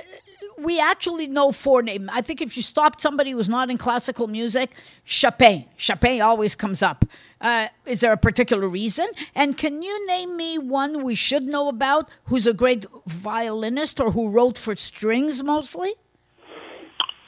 we 0.58 0.80
actually 0.80 1.28
know 1.28 1.52
four 1.52 1.80
names? 1.80 2.08
I 2.12 2.20
think 2.20 2.42
if 2.42 2.56
you 2.56 2.64
stopped 2.64 3.00
somebody 3.00 3.30
who's 3.30 3.48
not 3.48 3.70
in 3.70 3.78
classical 3.78 4.26
music, 4.26 4.72
Chopin. 5.04 5.64
Chopin 5.76 6.20
always 6.20 6.56
comes 6.56 6.82
up. 6.82 7.04
Uh, 7.42 7.66
is 7.84 8.00
there 8.00 8.12
a 8.12 8.16
particular 8.16 8.68
reason? 8.68 9.08
And 9.34 9.58
can 9.58 9.82
you 9.82 10.06
name 10.06 10.36
me 10.36 10.58
one 10.58 11.02
we 11.02 11.16
should 11.16 11.42
know 11.42 11.68
about 11.68 12.08
who's 12.26 12.46
a 12.46 12.54
great 12.54 12.86
violinist 13.06 14.00
or 14.00 14.12
who 14.12 14.28
wrote 14.28 14.56
for 14.56 14.76
strings 14.76 15.42
mostly? 15.42 15.94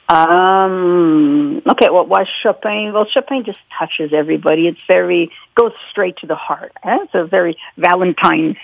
Um, 0.07 1.61
okay, 1.69 1.89
well, 1.91 2.05
why 2.05 2.25
Chopin? 2.41 2.91
Well, 2.93 3.07
Chopin 3.11 3.43
just 3.45 3.57
touches 3.77 4.13
everybody. 4.13 4.67
It's 4.67 4.79
very, 4.87 5.31
goes 5.55 5.73
straight 5.89 6.17
to 6.17 6.27
the 6.27 6.35
heart. 6.35 6.71
Eh? 6.83 6.97
It's 7.01 7.15
a 7.15 7.25
very 7.25 7.57
Valentine's 7.77 8.57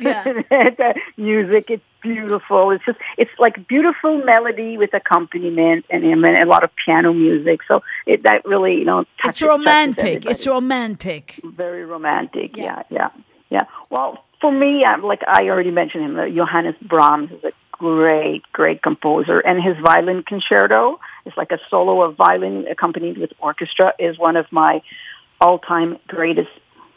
Yeah. 0.00 0.42
music, 1.16 1.70
it's 1.70 1.82
beautiful. 2.02 2.70
It's 2.70 2.84
just, 2.84 2.98
it's 3.16 3.30
like 3.38 3.66
beautiful 3.66 4.22
melody 4.24 4.76
with 4.76 4.92
accompaniment 4.92 5.86
and, 5.90 6.04
and 6.04 6.38
a 6.38 6.44
lot 6.44 6.64
of 6.64 6.70
piano 6.76 7.12
music. 7.12 7.60
So 7.66 7.82
it, 8.06 8.22
that 8.24 8.44
really, 8.44 8.74
you 8.74 8.84
know, 8.84 9.04
touches, 9.22 9.42
it's 9.42 9.42
romantic. 9.42 10.26
It's 10.26 10.46
romantic. 10.46 11.40
Very 11.44 11.84
romantic. 11.84 12.56
Yeah, 12.56 12.82
yeah, 12.90 13.08
yeah. 13.14 13.22
yeah. 13.50 13.62
Well, 13.90 14.24
for 14.40 14.52
me, 14.52 14.84
I'm, 14.84 15.02
like 15.02 15.22
I 15.26 15.48
already 15.48 15.70
mentioned 15.70 16.04
him, 16.04 16.18
uh, 16.18 16.28
Johannes 16.28 16.76
Brahms 16.82 17.30
is 17.32 17.44
a 17.44 17.52
great, 17.72 18.42
great 18.52 18.82
composer, 18.82 19.40
and 19.40 19.62
his 19.62 19.76
violin 19.82 20.22
concerto 20.22 21.00
is 21.26 21.32
like 21.36 21.50
a 21.50 21.58
solo 21.68 22.02
of 22.02 22.16
violin 22.16 22.66
accompanied 22.70 23.18
with 23.18 23.32
orchestra 23.40 23.92
is 23.98 24.18
one 24.18 24.36
of 24.36 24.46
my 24.52 24.82
all-time 25.40 25.98
greatest 26.06 26.50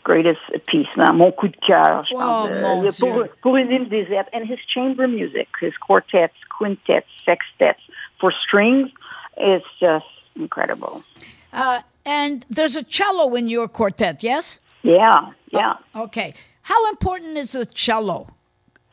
greatest 0.07 0.39
piece, 0.67 0.87
mon 0.95 1.31
coup 1.33 1.49
de 1.49 1.57
cœur, 1.57 2.05
je 2.05 2.15
oh, 2.15 2.17
pense, 2.17 2.99
pour, 2.99 3.25
pour 3.41 3.57
une 3.57 3.71
île 3.71 3.89
déserte. 3.89 4.29
And 4.33 4.45
his 4.45 4.59
chamber 4.73 5.05
music, 5.07 5.49
his 5.59 5.73
quartets, 5.85 6.33
quintets, 6.57 7.05
sextets 7.25 7.83
for 8.19 8.31
strings 8.31 8.89
is 9.37 9.61
just 9.81 10.05
incredible. 10.37 11.03
Uh, 11.51 11.81
and 12.05 12.45
there's 12.49 12.77
a 12.77 12.83
cello 12.83 13.35
in 13.35 13.49
your 13.49 13.67
quartet, 13.67 14.23
yes? 14.23 14.59
Yeah, 14.83 15.31
yeah. 15.51 15.73
Oh, 15.93 16.03
okay. 16.03 16.33
How 16.61 16.89
important 16.89 17.37
is 17.37 17.53
a 17.53 17.65
cello 17.65 18.27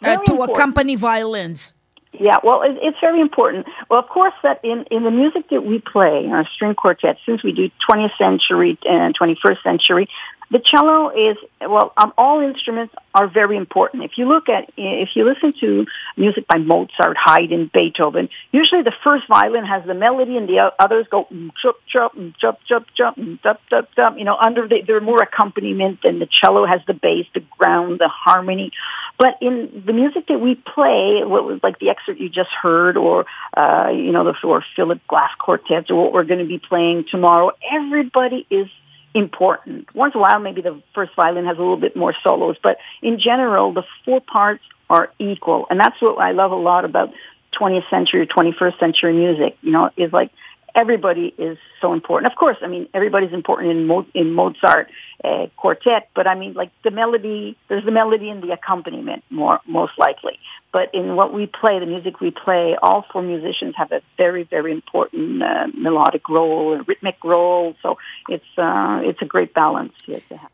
uh, 0.02 0.16
to 0.16 0.33
important. 0.33 0.56
accompany 0.56 0.97
violins? 0.97 1.75
Yeah, 2.21 2.37
well, 2.44 2.62
it, 2.62 2.78
it's 2.80 2.99
very 3.00 3.21
important. 3.21 3.66
Well, 3.90 3.99
of 3.99 4.09
course, 4.09 4.35
that 4.42 4.61
in, 4.62 4.85
in 4.90 5.02
the 5.02 5.11
music 5.11 5.49
that 5.50 5.64
we 5.64 5.80
play, 5.80 6.28
our 6.30 6.47
string 6.54 6.75
quartet, 6.75 7.18
since 7.26 7.42
we 7.42 7.52
do 7.52 7.71
20th 7.88 8.16
century 8.16 8.78
and 8.85 9.18
21st 9.18 9.62
century, 9.62 10.09
the 10.51 10.61
cello 10.65 11.11
is 11.11 11.37
well. 11.61 11.93
Um, 11.97 12.13
all 12.19 12.41
instruments 12.41 12.95
are 13.15 13.29
very 13.29 13.57
important. 13.57 14.05
If 14.05 14.19
you 14.19 14.27
look 14.27 14.49
at, 14.49 14.71
if 14.77 15.11
you 15.15 15.25
listen 15.25 15.55
to 15.61 15.87
music 16.17 16.47
by 16.47 16.59
Mozart, 16.59 17.17
Haydn, 17.17 17.71
Beethoven, 17.73 18.29
usually 18.53 18.83
the 18.83 18.93
first 19.03 19.27
violin 19.29 19.65
has 19.65 19.85
the 19.87 19.95
melody, 19.95 20.37
and 20.37 20.49
the 20.49 20.73
others 20.79 21.07
go 21.11 21.27
chup 21.61 21.77
chup 21.87 22.13
chup 22.39 22.59
chup 22.67 22.87
chup 22.95 23.17
chup 23.43 23.61
chup 23.71 23.89
chup. 23.95 24.19
You 24.19 24.25
know, 24.25 24.37
under 24.37 24.69
the, 24.69 24.83
they're 24.87 25.01
more 25.01 25.23
accompaniment, 25.23 26.01
and 26.05 26.21
the 26.21 26.29
cello 26.41 26.67
has 26.67 26.81
the 26.87 26.95
bass, 26.95 27.27
the 27.35 27.45
ground, 27.59 27.99
the 27.99 28.09
harmony. 28.09 28.73
But 29.19 29.39
in 29.41 29.85
the 29.87 29.93
music 29.93 30.27
that 30.29 30.41
we 30.41 30.57
play, 30.57 31.23
what 31.25 31.45
was 31.45 31.61
like 31.63 31.79
the 31.79 31.91
excerpt 31.91 32.21
you 32.21 32.29
just 32.29 32.51
heard, 32.51 32.97
or 32.97 33.27
uh, 33.57 33.91
you 33.91 34.13
know, 34.13 34.25
the 34.25 34.35
or 34.47 34.65
Philip 34.77 35.07
Glass 35.07 35.31
quartets, 35.39 35.91
or 35.91 36.03
what 36.03 36.13
we're 36.13 36.25
going 36.25 36.41
to 36.41 36.47
be 36.47 36.59
playing 36.59 37.05
tomorrow, 37.11 37.53
everybody 37.73 38.47
is 38.51 38.69
important. 39.14 39.94
Once 39.94 40.14
in 40.14 40.18
a 40.18 40.23
while, 40.23 40.40
maybe 40.40 40.61
the 40.61 40.83
first 40.94 41.14
violin 41.14 41.47
has 41.47 41.56
a 41.56 41.61
little 41.61 41.76
bit 41.76 41.97
more 41.97 42.14
solos, 42.23 42.56
but 42.62 42.78
in 43.00 43.18
general, 43.18 43.73
the 43.73 43.85
four 44.04 44.21
parts 44.21 44.64
are 44.90 45.12
equal. 45.18 45.66
And 45.71 45.80
that's 45.80 46.00
what 46.02 46.18
I 46.18 46.33
love 46.33 46.50
a 46.50 46.56
lot 46.56 46.85
about 46.85 47.12
20th 47.59 47.88
century, 47.88 48.23
or 48.23 48.26
21st 48.26 48.78
century 48.80 49.12
music, 49.12 49.56
you 49.62 49.71
know, 49.71 49.90
is 49.97 50.12
like 50.12 50.30
everybody 50.75 51.35
is 51.38 51.59
so 51.81 51.93
important. 51.93 52.33
Of 52.33 52.38
course, 52.38 52.57
I 52.62 52.66
mean 52.66 52.88
everybody's 52.95 53.33
important 53.33 53.71
in 53.71 53.87
Mo- 53.87 54.07
in 54.14 54.33
Mozart 54.33 54.90
uh, 55.23 55.47
quartet, 55.57 56.09
but 56.14 56.26
I 56.26 56.35
mean 56.35 56.54
like 56.54 56.71
the 56.83 56.90
melody. 56.90 57.57
There's 57.69 57.85
the 57.85 57.90
melody 57.90 58.31
and 58.31 58.43
the 58.43 58.52
accompaniment 58.52 59.25
more 59.31 59.61
most 59.66 59.93
likely. 59.99 60.38
But 60.73 60.93
in 60.93 61.14
what 61.14 61.33
we 61.33 61.47
play, 61.47 61.78
the 61.78 61.87
music 61.87 62.21
we 62.21 62.31
play, 62.31 62.76
all 62.83 63.04
four 63.12 63.23
musicians 63.23 63.75
have 63.76 63.93
a 63.93 64.00
very 64.16 64.45
very 64.45 64.73
important 64.73 65.43
uh, 65.43 65.66
melodic 65.76 66.28
role, 66.28 66.75
a 66.75 66.83
rhythmic 66.83 67.16
role. 67.23 67.76
So 67.83 67.99
it's 68.28 68.45
uh, 68.59 69.00
it's 69.02 69.23
a 69.23 69.26
great 69.26 69.54
balance. 69.54 69.93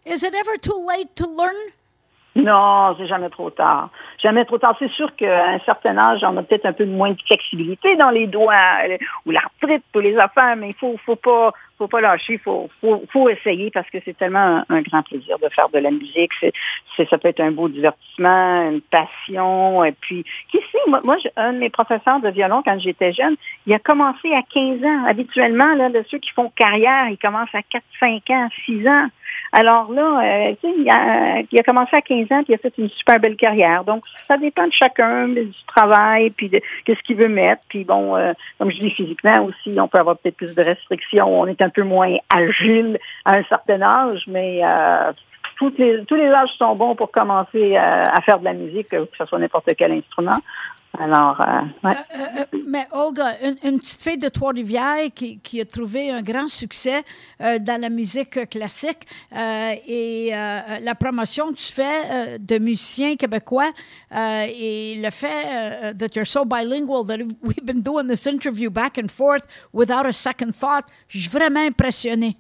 Is 0.05 0.23
it 0.23 0.35
ever 0.35 0.57
too 0.57 0.87
late 0.87 1.17
to 1.17 1.27
learn 1.27 1.57
Non, 2.37 2.95
c'est 2.97 3.07
jamais 3.07 3.29
trop 3.29 3.51
tard. 3.51 3.91
Jamais 4.23 4.45
trop 4.45 4.59
tard. 4.59 4.77
C'est 4.79 4.91
sûr 4.93 5.15
qu'à 5.17 5.49
un 5.49 5.59
certain 5.61 5.99
âge, 5.99 6.21
on 6.23 6.37
a 6.37 6.43
peut-être 6.43 6.67
un 6.67 6.73
peu 6.73 6.85
moins 6.85 7.11
de 7.11 7.21
flexibilité 7.27 7.97
dans 7.97 8.11
les 8.11 8.29
doigts 8.29 8.55
euh, 8.89 8.97
ou 9.27 9.33
l'arthrite 9.33 9.83
ou 9.97 9.99
les 9.99 10.17
affaires, 10.17 10.55
mais 10.57 10.69
il 10.69 10.75
faut, 10.75 10.97
faut 11.05 11.17
pas, 11.17 11.53
faut 11.77 11.89
pas 11.89 12.01
lâcher, 12.01 12.39
faut, 12.39 12.71
faut, 12.81 13.03
faut 13.13 13.29
essayer 13.29 13.73
parce 13.73 13.89
que 13.91 13.99
c'est 14.05 14.17
tellement 14.17 14.63
un, 14.69 14.83
grand 14.83 15.03
plaisir 15.03 15.39
de 15.41 15.49
faire 15.49 15.69
de 15.71 15.79
la 15.79 15.91
musique. 15.91 16.31
C'est, 16.41 17.09
ça 17.09 17.19
peut 17.19 17.29
être 17.29 17.41
un 17.41 17.51
beau 17.51 17.69
divertissement, 17.69 18.71
une 18.71 18.81
passion. 18.81 19.83
Et 19.85 19.93
puis, 19.93 20.25
qui 20.53 20.59
sait, 20.59 20.79
moi, 20.87 21.01
moi 21.03 21.17
un 21.37 21.55
de 21.55 21.59
mes 21.59 21.71
professeurs 21.71 22.21
de 22.21 22.29
violon 22.29 22.63
quand 22.65 22.79
j'étais 22.79 23.13
jeune, 23.13 23.35
il 23.67 23.75
a 23.75 23.81
commencé 23.81 24.33
à 24.35 24.43
15 24.43 24.85
ans. 24.85 25.05
Habituellement, 25.07 25.75
là, 25.75 25.89
de 25.89 26.05
ceux 26.11 26.19
qui 26.19 26.31
font 26.31 26.53
carrière, 26.55 27.09
ils 27.09 27.19
commencent 27.19 27.55
à 27.55 27.63
4, 27.63 27.83
5 27.99 28.31
ans, 28.31 28.49
6 28.67 28.87
ans. 28.87 29.09
Alors 29.53 29.91
là, 29.91 30.21
euh, 30.23 30.55
il 30.63 30.89
a, 30.91 31.43
il 31.51 31.59
a 31.59 31.63
commencé 31.63 31.97
à 31.97 32.01
15 32.01 32.31
ans, 32.31 32.43
puis 32.45 32.53
il 32.53 32.55
a 32.55 32.59
fait 32.59 32.73
une 32.79 32.89
super 32.89 33.19
belle 33.19 33.37
carrière. 33.37 33.85
Donc, 33.85 34.05
ça 34.29 34.37
dépend 34.37 34.67
de 34.67 34.73
chacun, 34.73 35.29
du 35.29 35.53
travail, 35.67 36.31
puis 36.31 36.49
de 36.49 36.61
qu'est-ce 36.85 37.01
qu'il 37.03 37.17
veut 37.17 37.29
mettre. 37.29 37.63
Puis 37.69 37.85
bon, 37.85 38.17
euh, 38.17 38.33
comme 38.59 38.71
je 38.71 38.79
dis, 38.79 38.91
physiquement 38.91 39.45
aussi, 39.45 39.79
on 39.79 39.89
peut 39.89 39.99
avoir 39.99 40.19
peut-être 40.19 40.37
plus 40.37 40.55
de 40.55 40.63
restrictions. 40.63 41.41
On 41.41 41.47
est 41.47 41.61
un 41.63 41.71
peu 41.71 41.83
moins 41.83 42.17
agile 42.35 42.99
à 43.25 43.37
un 43.37 43.45
certain 43.45 43.83
âge, 43.83 44.25
mais 44.29 44.61
euh, 44.63 45.13
tous 45.59 45.73
les, 45.79 46.05
tous 46.05 46.15
les 46.15 46.29
âges 46.29 46.51
sont 46.57 46.77
bons 46.77 46.95
pour 46.95 47.11
commencer 47.11 47.77
à, 47.77 48.03
à 48.03 48.21
faire 48.23 48.39
de 48.39 48.45
la 48.45 48.53
musique, 48.53 48.89
que 48.89 49.09
ce 49.19 49.25
soit 49.27 49.39
n'importe 49.39 49.71
quel 49.77 49.93
instrument. 49.93 50.39
Alors, 50.99 51.41
euh. 51.41 51.89
Euh, 51.89 51.95
euh, 52.17 52.45
mais 52.67 52.87
Olga, 52.91 53.37
une, 53.63 53.79
petite 53.79 54.03
fille 54.03 54.19
de 54.19 54.29
Trois-Rivières 54.29 55.09
qui, 55.15 55.61
a 55.61 55.65
trouvé 55.65 56.11
un 56.11 56.21
grand 56.21 56.49
succès 56.49 57.05
dans 57.39 57.81
la 57.81 57.89
musique 57.89 58.49
classique 58.51 59.07
et 59.33 60.31
la 60.33 60.95
promotion 60.99 61.53
que 61.53 61.59
tu 61.59 61.73
fais 61.73 62.39
de 62.39 62.59
musiciens 62.59 63.17
québécois 63.17 63.71
et 64.13 65.01
le 65.03 65.11
fait 65.11 65.95
that 65.97 66.09
you're 66.17 66.27
so 66.27 66.45
bilingual 66.45 67.07
that 67.07 67.19
we've 67.43 67.65
been 67.65 67.83
doing 67.83 68.09
this 68.09 68.27
interview 68.27 68.71
back 68.71 68.99
and 68.99 69.11
forth 69.11 69.47
without 69.73 70.07
a 70.07 70.13
second 70.13 70.53
thought, 70.53 70.85
je 71.09 71.21
suis 71.21 71.31
vraiment 71.31 71.67
impressionnée. 71.67 72.37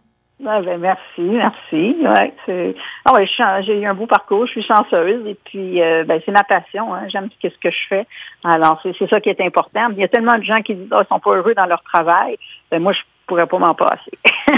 Ah 0.47 0.61
ben 0.63 0.79
merci, 0.79 1.21
merci. 1.21 1.97
Ouais. 2.01 2.75
Ah 3.05 3.13
ouais, 3.15 3.27
j'ai 3.63 3.81
eu 3.81 3.87
un 3.87 3.95
beau 3.95 4.07
parcours, 4.07 4.47
je 4.47 4.53
suis 4.53 4.63
chanceuse 4.63 5.27
et 5.27 5.37
puis 5.45 5.83
euh, 5.83 6.05
ben, 6.05 6.21
c'est 6.25 6.33
ma 6.33 6.45
passion. 6.45 6.95
Hein. 6.95 7.09
J'aime 7.09 7.29
ce 7.43 7.49
que 7.49 7.71
je 7.71 7.87
fais. 7.89 8.07
Alors 8.43 8.81
c'est, 8.83 8.95
c'est 8.99 9.09
ça 9.09 9.21
qui 9.21 9.29
est 9.29 9.41
important. 9.41 9.89
Il 9.91 9.99
y 9.99 10.05
a 10.05 10.09
tellement 10.09 10.39
de 10.39 10.45
gens 10.45 10.63
qui 10.63 10.75
disent 10.75 10.89
oh, 10.93 11.01
ils 11.03 11.09
sont 11.09 11.21
pas 11.21 11.37
heureux 11.37 11.55
dans 11.55 11.67
leur 11.67 11.83
travail. 11.83 12.39
Ben 12.71 12.81
moi 12.81 12.93
je 12.93 13.01
pourrais 13.27 13.47
pas 13.47 13.59
m'en 13.59 13.75
passer. 13.75 14.13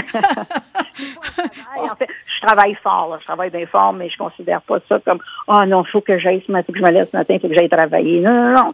en 1.77 1.95
fait, 1.95 2.07
je 2.35 2.41
travaille 2.41 2.75
fort, 2.75 3.09
là. 3.11 3.17
je 3.19 3.25
travaille 3.25 3.49
bien 3.51 3.65
fort, 3.67 3.93
mais 3.93 4.09
je 4.09 4.17
considère 4.17 4.61
pas 4.61 4.79
ça 4.87 4.99
comme 4.99 5.19
oh 5.47 5.65
non, 5.65 5.83
faut 5.83 6.01
que 6.01 6.17
j'aille 6.17 6.43
ce 6.47 6.51
matin, 6.51 6.65
faut 6.67 6.73
que 6.73 6.79
je 6.79 6.83
me 6.83 6.91
lève 6.91 7.09
ce 7.11 7.17
matin, 7.17 7.37
faut 7.41 7.49
que 7.49 7.53
j'aille 7.53 7.69
travailler. 7.69 8.21
Non, 8.21 8.31
non, 8.31 8.53
non. 8.53 8.67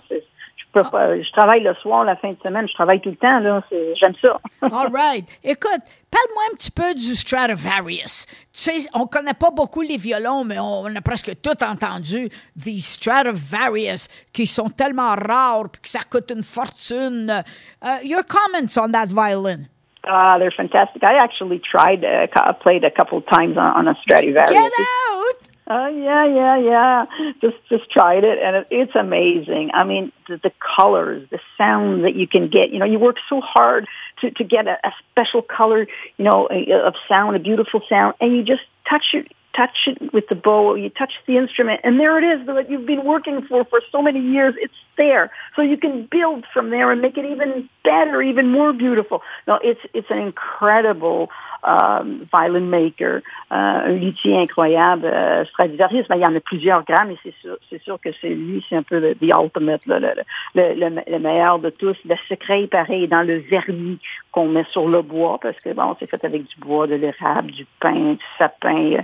Je 0.76 1.32
travaille 1.32 1.64
le 1.64 1.74
soir, 1.76 2.04
la 2.04 2.16
fin 2.16 2.30
de 2.30 2.38
semaine, 2.46 2.68
je 2.68 2.74
travaille 2.74 3.02
tout 3.02 3.10
le 3.10 3.16
temps, 3.16 3.40
là. 3.40 3.64
J'aime 3.96 4.14
ça. 4.22 4.40
All 4.62 4.92
right. 4.94 5.28
Écoute, 5.44 5.82
parle-moi 6.12 6.44
un 6.52 6.56
petit 6.56 6.72
peu 6.72 6.94
du 6.94 7.16
Stradivarius. 7.16 8.26
Tu 8.28 8.38
sais, 8.54 8.90
on 8.94 9.08
connaît 9.08 9.34
pas 9.34 9.52
beaucoup 9.52 9.82
les 9.82 9.98
violons, 9.98 10.44
mais 10.44 10.60
on, 10.60 10.86
a 10.86 11.02
presque 11.02 11.32
tout 11.42 11.64
entendu 11.64 12.30
des 12.56 12.80
Stradivarius 12.80 14.08
qui 14.32 14.46
sont 14.46 14.70
tellement 14.70 15.16
rares 15.16 15.66
et 15.66 15.82
que 15.82 15.90
ça 15.90 16.02
coûte 16.10 16.32
une 16.36 16.44
fortune. 16.44 17.44
Uh, 17.82 18.06
your 18.06 18.24
comments 18.24 18.78
on 18.78 18.92
that 18.92 19.08
violin? 19.08 19.68
Ah, 20.06 20.36
uh, 20.36 20.40
they're 20.40 20.52
fantastic. 20.52 21.04
I 21.04 21.18
actually 21.18 21.60
tried, 21.60 22.06
uh, 22.06 22.54
played 22.54 22.84
a 22.84 22.92
couple 22.92 23.22
times 23.22 23.58
on, 23.58 23.70
on 23.76 23.88
a 23.88 23.96
Stradivarius. 24.02 24.52
Get 24.52 24.72
out! 24.72 25.49
Oh 25.72 25.88
yeah, 25.88 26.26
yeah, 26.26 26.58
yeah. 26.58 27.06
Just 27.42 27.58
just 27.70 27.92
tried 27.92 28.24
it, 28.24 28.40
and 28.40 28.56
it, 28.56 28.68
it's 28.72 28.96
amazing. 28.96 29.70
I 29.72 29.84
mean, 29.84 30.12
the, 30.28 30.38
the 30.38 30.52
colors, 30.60 31.28
the 31.30 31.40
sound 31.60 32.06
that 32.06 32.16
you 32.16 32.28
can 32.28 32.50
get. 32.50 32.72
You 32.72 32.80
know, 32.80 32.86
you 32.86 32.98
work 32.98 33.18
so 33.30 33.40
hard 33.40 33.88
to 34.22 34.32
to 34.32 34.44
get 34.44 34.68
a, 34.68 34.78
a 34.84 34.92
special 35.12 35.44
color, 35.44 35.88
you 36.18 36.26
know, 36.26 36.48
of 36.48 36.96
sound, 37.08 37.36
a 37.36 37.40
beautiful 37.40 37.82
sound, 37.88 38.16
and 38.20 38.36
you 38.36 38.44
just 38.44 38.64
touch 38.90 39.14
it 39.14 39.32
touch 39.56 39.88
it 39.88 40.14
with 40.14 40.28
the 40.30 40.36
bow, 40.36 40.76
you 40.76 40.90
touch 40.90 41.14
the 41.28 41.38
instrument, 41.38 41.82
and 41.84 42.00
there 42.00 42.18
it 42.18 42.40
is 42.40 42.48
that 42.48 42.70
you've 42.70 42.86
been 42.86 43.04
working 43.04 43.46
for 43.46 43.66
for 43.66 43.82
so 43.92 44.02
many 44.02 44.22
years. 44.22 44.56
It's 44.58 44.74
there, 44.98 45.32
so 45.56 45.62
you 45.62 45.78
can 45.78 46.08
build 46.10 46.46
from 46.52 46.72
there 46.72 46.92
and 46.92 47.02
make 47.02 47.18
it 47.18 47.26
even 47.26 47.70
better, 47.84 48.22
even 48.22 48.52
more 48.52 48.74
beautiful. 48.74 49.22
No, 49.48 49.60
it's 49.64 49.82
it's 49.94 50.10
an 50.10 50.20
incredible 50.20 51.30
um, 51.64 52.28
violin 52.32 52.70
maker, 52.70 53.22
euh, 53.52 53.56
un 53.56 54.00
luthier 54.00 54.38
incroyable, 54.38 55.06
euh, 55.06 55.46
Stradivarius. 55.46 56.08
Ben, 56.08 56.16
il 56.16 56.22
y 56.22 56.26
en 56.26 56.36
a 56.36 56.40
plusieurs 56.40 56.84
grands, 56.84 57.06
mais 57.06 57.18
c'est 57.24 57.34
sûr, 57.42 57.58
c'est 57.70 57.82
sûr 57.82 58.00
que 58.00 58.10
c'est 58.22 58.30
lui, 58.30 58.64
c'est 58.70 58.76
un 58.76 58.84
peu 58.84 59.00
le 59.00 59.16
the 59.16 59.34
ultimate, 59.40 59.82
le, 59.86 60.00
le, 60.00 60.14
le, 60.56 61.02
le, 61.08 61.20
meilleur 61.20 61.60
de 61.60 61.70
tous. 61.70 61.98
Le 62.06 62.16
secret, 62.28 62.68
pareil, 62.68 63.08
dans 63.08 63.24
le 63.24 63.38
vernis 63.38 64.00
qu'on 64.32 64.48
met 64.48 64.66
sur 64.72 64.88
le 64.88 65.02
bois, 65.02 65.40
parce 65.42 65.60
que 65.60 65.74
bon, 65.74 65.96
c'est 66.00 66.10
fait 66.10 66.24
avec 66.24 66.44
du 66.44 66.56
bois, 66.60 66.88
de 66.88 66.96
l'érable, 66.96 67.52
du 67.52 67.66
pain, 67.80 68.14
du 68.14 68.26
sapin. 68.38 68.96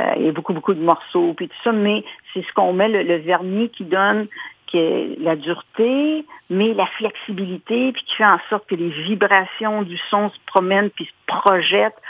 Euh, 0.00 0.12
il 0.16 0.26
y 0.26 0.28
a 0.28 0.32
beaucoup, 0.32 0.52
beaucoup 0.52 0.74
de 0.74 0.82
morceaux, 0.82 1.34
puis 1.34 1.48
tout 1.48 1.62
ça, 1.62 1.72
mais 1.72 2.04
c'est 2.32 2.42
ce 2.42 2.52
qu'on 2.52 2.72
met, 2.72 2.88
le, 2.88 3.16
vernis 3.16 3.68
qui 3.70 3.84
donne 3.84 4.26
la 4.74 5.36
dureté, 5.36 6.24
mais 6.48 6.74
la 6.74 6.86
flexibilité, 6.86 7.92
puis 7.92 8.02
qui 8.04 8.16
fait 8.16 8.24
en 8.24 8.40
sorte 8.48 8.66
que 8.68 8.74
les 8.74 8.90
vibrations 8.90 9.82
du 9.82 9.98
son 10.10 10.28
se 10.28 10.38
promènent 10.46 10.90
puis 10.90 11.06
se 11.06 11.10
projettent 11.26 12.00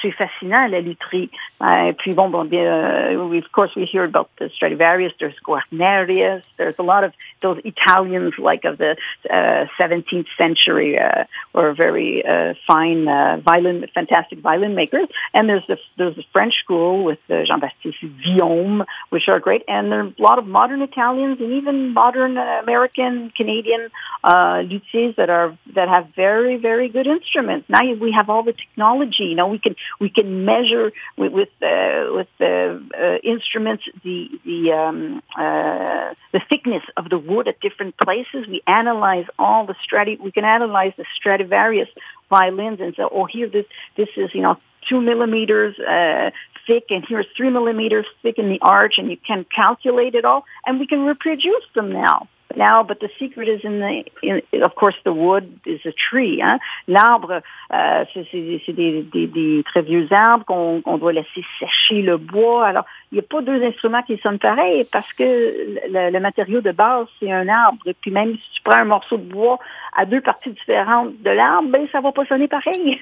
c'est 0.00 0.10
fascinant 0.12 0.66
la 0.66 0.80
lutherie. 0.80 1.30
Uh, 1.60 1.92
puis 1.98 2.12
bon, 2.12 2.28
bon 2.28 2.46
uh, 2.46 3.28
we, 3.28 3.38
of 3.38 3.50
course 3.52 3.70
we 3.76 3.84
hear 3.84 4.04
about 4.04 4.28
the 4.38 4.50
Stradivarius. 4.54 5.12
There's 5.18 5.34
Guarnerius. 5.46 6.42
There's 6.58 6.74
a 6.78 6.82
lot 6.82 7.04
of 7.04 7.12
those 7.40 7.60
Italians 7.64 8.34
like 8.38 8.64
of 8.64 8.78
the 8.78 8.96
uh, 9.30 9.66
17th 9.78 10.26
century 10.36 10.98
uh, 10.98 11.24
were 11.54 11.72
very 11.72 12.24
uh, 12.26 12.54
fine 12.66 13.06
uh, 13.08 13.40
violin, 13.44 13.86
fantastic 13.94 14.40
violin 14.40 14.74
makers. 14.74 15.08
And 15.34 15.48
there's 15.48 15.66
the 15.68 15.78
there's 15.96 16.16
the 16.16 16.24
French 16.32 16.54
school 16.58 17.04
with 17.04 17.18
uh, 17.30 17.44
Jean-Baptiste 17.44 18.02
Vuillaume, 18.02 18.84
which 19.10 19.28
are 19.28 19.40
great. 19.40 19.62
And 19.68 19.92
there 19.92 20.00
are 20.00 20.06
a 20.06 20.22
lot 20.22 20.38
of 20.38 20.46
modern 20.46 20.82
Italians 20.82 21.40
and 21.40 21.52
even 21.52 21.92
modern 21.92 22.36
uh, 22.36 22.60
American, 22.62 23.30
Canadian 23.36 23.90
uh, 24.24 24.62
luthiers 24.62 25.14
that 25.16 25.30
are 25.30 25.56
that 25.74 25.88
have 25.88 26.08
very 26.16 26.56
very 26.56 26.88
good 26.88 27.06
instruments. 27.06 27.68
Now 27.68 27.80
we 27.94 28.12
have 28.12 28.28
all 28.28 28.42
the 28.42 28.52
technology. 28.52 29.24
You 29.24 29.36
know, 29.36 29.51
we 29.52 29.58
can 29.58 29.76
we 30.00 30.08
can 30.08 30.44
measure 30.44 30.92
with 31.16 31.32
with, 31.32 31.48
uh, 31.62 32.06
with 32.16 32.28
uh, 32.40 33.18
instruments 33.22 33.84
the 34.02 34.28
the 34.44 34.72
um, 34.72 35.22
uh, 35.36 36.14
the 36.32 36.40
thickness 36.48 36.82
of 36.96 37.08
the 37.10 37.18
wood 37.18 37.46
at 37.46 37.60
different 37.60 37.96
places. 37.98 38.46
We 38.48 38.62
analyze 38.66 39.26
all 39.38 39.66
the 39.66 39.76
strati. 39.84 40.18
We 40.18 40.32
can 40.32 40.44
analyze 40.44 40.94
the 40.96 41.04
Stradivarius 41.16 41.88
violins 42.28 42.80
and 42.80 42.94
say, 42.96 43.02
oh, 43.02 43.26
here 43.26 43.48
this 43.48 43.66
this 43.96 44.08
is 44.16 44.34
you 44.34 44.42
know 44.42 44.56
two 44.88 45.00
millimeters 45.00 45.78
uh, 45.78 46.30
thick, 46.66 46.86
and 46.90 47.04
here's 47.08 47.26
three 47.36 47.50
millimeters 47.50 48.06
thick 48.22 48.38
in 48.38 48.48
the 48.48 48.60
arch, 48.62 48.94
and 48.98 49.10
you 49.10 49.16
can 49.16 49.44
calculate 49.44 50.14
it 50.14 50.24
all, 50.24 50.44
and 50.66 50.80
we 50.80 50.86
can 50.86 51.04
reproduce 51.04 51.66
them 51.74 51.92
now 51.92 52.28
now, 52.56 52.82
but 52.82 53.00
the 53.00 53.08
secret 53.18 53.48
is 53.48 53.60
in 53.64 53.80
the, 53.80 54.04
in, 54.22 54.62
of 54.62 54.74
course, 54.74 54.94
the 55.04 55.12
wood 55.12 55.60
is 55.66 55.80
a 55.84 55.92
tree. 55.92 56.40
Hein? 56.42 56.58
L'arbre, 56.88 57.40
euh, 57.72 58.04
c'est 58.14 58.72
des, 58.72 59.02
des, 59.02 59.26
des, 59.26 59.62
très 59.64 59.82
vieux 59.82 60.08
arbres 60.10 60.44
qu'on 60.44 60.82
qu 60.82 60.98
doit 60.98 61.12
laisser 61.12 61.44
sécher 61.58 62.02
le 62.02 62.16
bois. 62.16 62.66
Alors, 62.66 62.84
il 63.10 63.16
n'y 63.16 63.20
a 63.20 63.22
pas 63.22 63.42
deux 63.42 63.62
instruments 63.62 64.02
qui 64.02 64.18
sonnent 64.18 64.38
pareil 64.38 64.86
parce 64.90 65.12
que 65.12 65.22
le, 65.24 66.10
le 66.10 66.20
matériau 66.20 66.60
de 66.60 66.72
base, 66.72 67.06
c'est 67.20 67.30
un 67.30 67.48
arbre. 67.48 67.86
Et 67.86 67.94
puis 67.94 68.10
même 68.10 68.34
si 68.34 68.50
tu 68.54 68.62
prends 68.62 68.80
un 68.80 68.84
morceau 68.84 69.16
de 69.16 69.24
bois 69.24 69.58
à 69.96 70.04
deux 70.04 70.20
parties 70.20 70.50
différentes 70.50 71.20
de 71.22 71.30
l'arbre, 71.30 71.68
ben, 71.68 71.86
ça 71.92 72.00
va 72.00 72.12
pas 72.12 72.24
sonner 72.26 72.48
pareil. 72.48 73.00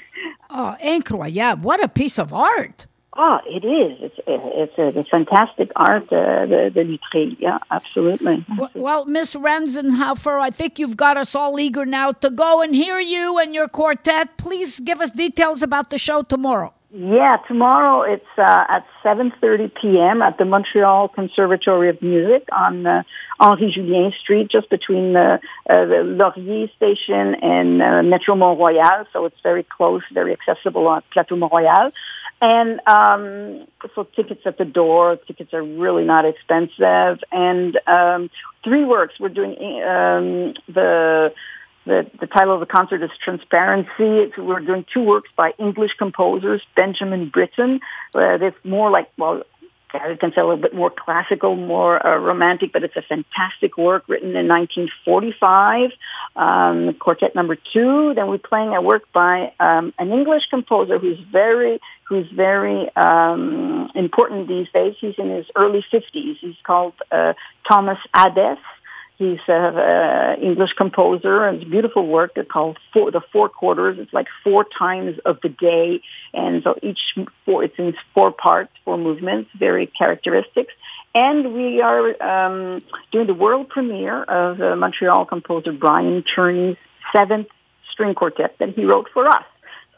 Oh, 0.54 0.72
incroyable. 0.82 1.64
What 1.64 1.82
a 1.82 1.88
piece 1.88 2.18
of 2.18 2.32
art. 2.32 2.89
Oh, 3.16 3.40
it 3.44 3.64
is. 3.64 3.98
It's 4.00 4.20
it's 4.78 4.96
a, 4.96 5.10
fantastic 5.10 5.72
art, 5.74 6.04
uh, 6.12 6.46
the 6.46 6.70
the. 6.72 7.36
Yeah, 7.40 7.58
absolutely. 7.70 8.44
Well, 8.74 9.04
Miss 9.04 9.34
Ranzenhofer, 9.34 10.40
I 10.40 10.50
think 10.50 10.78
you've 10.78 10.96
got 10.96 11.16
us 11.16 11.34
all 11.34 11.58
eager 11.58 11.84
now 11.84 12.12
to 12.12 12.30
go 12.30 12.62
and 12.62 12.72
hear 12.72 13.00
you 13.00 13.38
and 13.38 13.52
your 13.52 13.66
quartet. 13.66 14.36
Please 14.38 14.78
give 14.78 15.00
us 15.00 15.10
details 15.10 15.62
about 15.62 15.90
the 15.90 15.98
show 15.98 16.22
tomorrow. 16.22 16.72
Yeah, 16.92 17.36
tomorrow 17.46 18.02
it's 18.02 18.26
uh, 18.36 18.64
at 18.68 18.84
7:30 19.04 19.72
p.m. 19.80 20.22
at 20.22 20.38
the 20.38 20.44
Montreal 20.44 21.06
Conservatory 21.08 21.88
of 21.88 22.02
Music 22.02 22.48
on 22.52 22.84
uh, 22.84 23.02
Henri 23.38 23.70
Julien 23.70 24.12
Street, 24.20 24.50
just 24.50 24.68
between 24.70 25.12
the, 25.12 25.38
uh, 25.68 25.84
the 25.84 26.02
Laurier 26.04 26.66
Station 26.74 27.36
and 27.42 27.80
uh, 27.80 28.02
Metro 28.02 28.34
Mont 28.34 28.58
Royal. 28.58 29.04
So 29.12 29.24
it's 29.26 29.40
very 29.40 29.62
close, 29.62 30.02
very 30.12 30.32
accessible 30.32 30.88
on 30.88 31.02
Plateau 31.12 31.36
Mont 31.36 31.52
Royal. 31.52 31.92
And 32.40 32.80
um, 32.86 33.66
so 33.94 34.04
tickets 34.04 34.42
at 34.46 34.56
the 34.56 34.64
door. 34.64 35.16
Tickets 35.26 35.52
are 35.52 35.62
really 35.62 36.04
not 36.04 36.24
expensive. 36.24 37.20
And 37.30 37.78
um, 37.86 38.30
three 38.64 38.84
works. 38.84 39.14
We're 39.20 39.28
doing 39.28 39.52
um, 39.82 40.54
the 40.66 41.34
the, 41.86 42.10
the 42.20 42.26
title 42.26 42.54
of 42.54 42.60
the 42.60 42.66
concert 42.66 43.02
is 43.02 43.10
Transparency. 43.24 43.90
It's, 43.98 44.36
we're 44.36 44.60
doing 44.60 44.84
two 44.92 45.02
works 45.02 45.30
by 45.34 45.52
English 45.58 45.92
composers, 45.98 46.62
Benjamin 46.76 47.30
Britten. 47.30 47.80
Uh, 48.14 48.38
it's 48.40 48.56
more 48.64 48.90
like, 48.90 49.10
well, 49.16 49.42
Can 49.92 50.32
say 50.32 50.40
a 50.40 50.44
little 50.44 50.56
bit 50.56 50.74
more 50.74 50.90
classical, 50.90 51.56
more 51.56 52.04
uh, 52.04 52.18
romantic, 52.18 52.72
but 52.72 52.84
it's 52.84 52.96
a 52.96 53.02
fantastic 53.02 53.76
work 53.76 54.04
written 54.08 54.36
in 54.36 54.46
1945. 54.46 55.90
Um, 56.36 56.94
quartet 56.94 57.34
number 57.34 57.56
two. 57.56 58.14
Then 58.14 58.28
we're 58.28 58.38
playing 58.38 58.74
a 58.74 58.80
work 58.80 59.10
by 59.12 59.52
um, 59.58 59.92
an 59.98 60.12
English 60.12 60.44
composer 60.48 60.98
who's 60.98 61.18
very, 61.18 61.80
who's 62.04 62.30
very 62.30 62.94
um, 62.96 63.90
important 63.94 64.48
these 64.48 64.68
days. 64.72 64.94
He's 65.00 65.16
in 65.18 65.30
his 65.30 65.46
early 65.56 65.84
50s. 65.92 66.36
He's 66.40 66.56
called 66.62 66.94
uh, 67.10 67.34
Thomas 67.68 67.98
Adès. 68.14 68.58
He's 69.20 69.38
an 69.48 70.42
English 70.42 70.72
composer, 70.78 71.44
and 71.44 71.60
it's 71.60 71.70
beautiful 71.70 72.06
work 72.06 72.38
called 72.48 72.78
four, 72.90 73.10
The 73.10 73.20
Four 73.30 73.50
Quarters. 73.50 73.98
It's 73.98 74.14
like 74.14 74.28
four 74.42 74.64
times 74.64 75.18
of 75.26 75.38
the 75.42 75.50
day, 75.50 76.00
and 76.32 76.62
so 76.62 76.74
each 76.82 77.00
four, 77.44 77.62
it's 77.62 77.78
in 77.78 77.92
four 78.14 78.32
parts, 78.32 78.72
four 78.82 78.96
movements, 78.96 79.50
very 79.58 79.88
characteristics. 79.88 80.72
And 81.14 81.52
we 81.52 81.82
are 81.82 82.22
um, 82.22 82.82
doing 83.12 83.26
the 83.26 83.34
world 83.34 83.68
premiere 83.68 84.22
of 84.22 84.58
uh, 84.58 84.74
Montreal 84.76 85.26
composer 85.26 85.72
Brian 85.72 86.22
Cherney's 86.22 86.78
seventh 87.12 87.48
string 87.92 88.14
quartet 88.14 88.56
that 88.58 88.70
he 88.70 88.86
wrote 88.86 89.08
for 89.12 89.28
us. 89.28 89.44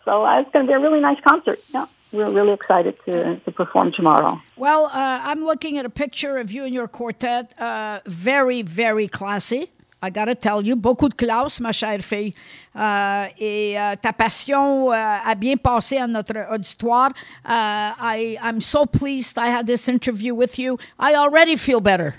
So 0.04 0.26
uh, 0.26 0.40
it's 0.40 0.50
going 0.50 0.66
to 0.66 0.68
be 0.68 0.74
a 0.74 0.80
really 0.80 1.00
nice 1.00 1.20
concert. 1.24 1.60
Yeah 1.72 1.86
we're 2.12 2.30
really 2.30 2.52
excited 2.52 2.94
to, 3.06 3.38
to 3.40 3.52
perform 3.52 3.92
tomorrow. 3.92 4.40
Well, 4.56 4.86
uh, 4.86 5.20
I'm 5.22 5.44
looking 5.44 5.78
at 5.78 5.84
a 5.84 5.90
picture 5.90 6.38
of 6.38 6.50
you 6.52 6.64
and 6.64 6.74
your 6.74 6.88
quartet. 6.88 7.58
Uh, 7.58 8.00
very, 8.06 8.62
very 8.62 9.08
classy. 9.08 9.70
I 10.04 10.10
gotta 10.10 10.34
tell 10.34 10.62
you, 10.62 10.74
beaucoup 10.74 11.08
de 11.08 11.14
classe, 11.14 11.60
ma 11.60 11.70
chère 11.70 12.02
fille. 12.02 12.34
Uh, 12.74 13.28
et 13.38 13.76
uh, 13.76 13.94
ta 14.02 14.12
passion 14.12 14.88
uh, 14.88 15.20
a 15.24 15.34
bien 15.36 15.56
passé 15.56 15.96
à 15.96 16.08
notre 16.08 16.44
auditoire. 16.50 17.10
Uh, 17.44 17.94
I, 18.00 18.36
I'm 18.42 18.60
so 18.60 18.84
pleased 18.84 19.38
I 19.38 19.46
had 19.46 19.66
this 19.66 19.88
interview 19.88 20.34
with 20.34 20.58
you. 20.58 20.76
I 20.98 21.14
already 21.14 21.54
feel 21.54 21.80
better. 21.80 22.16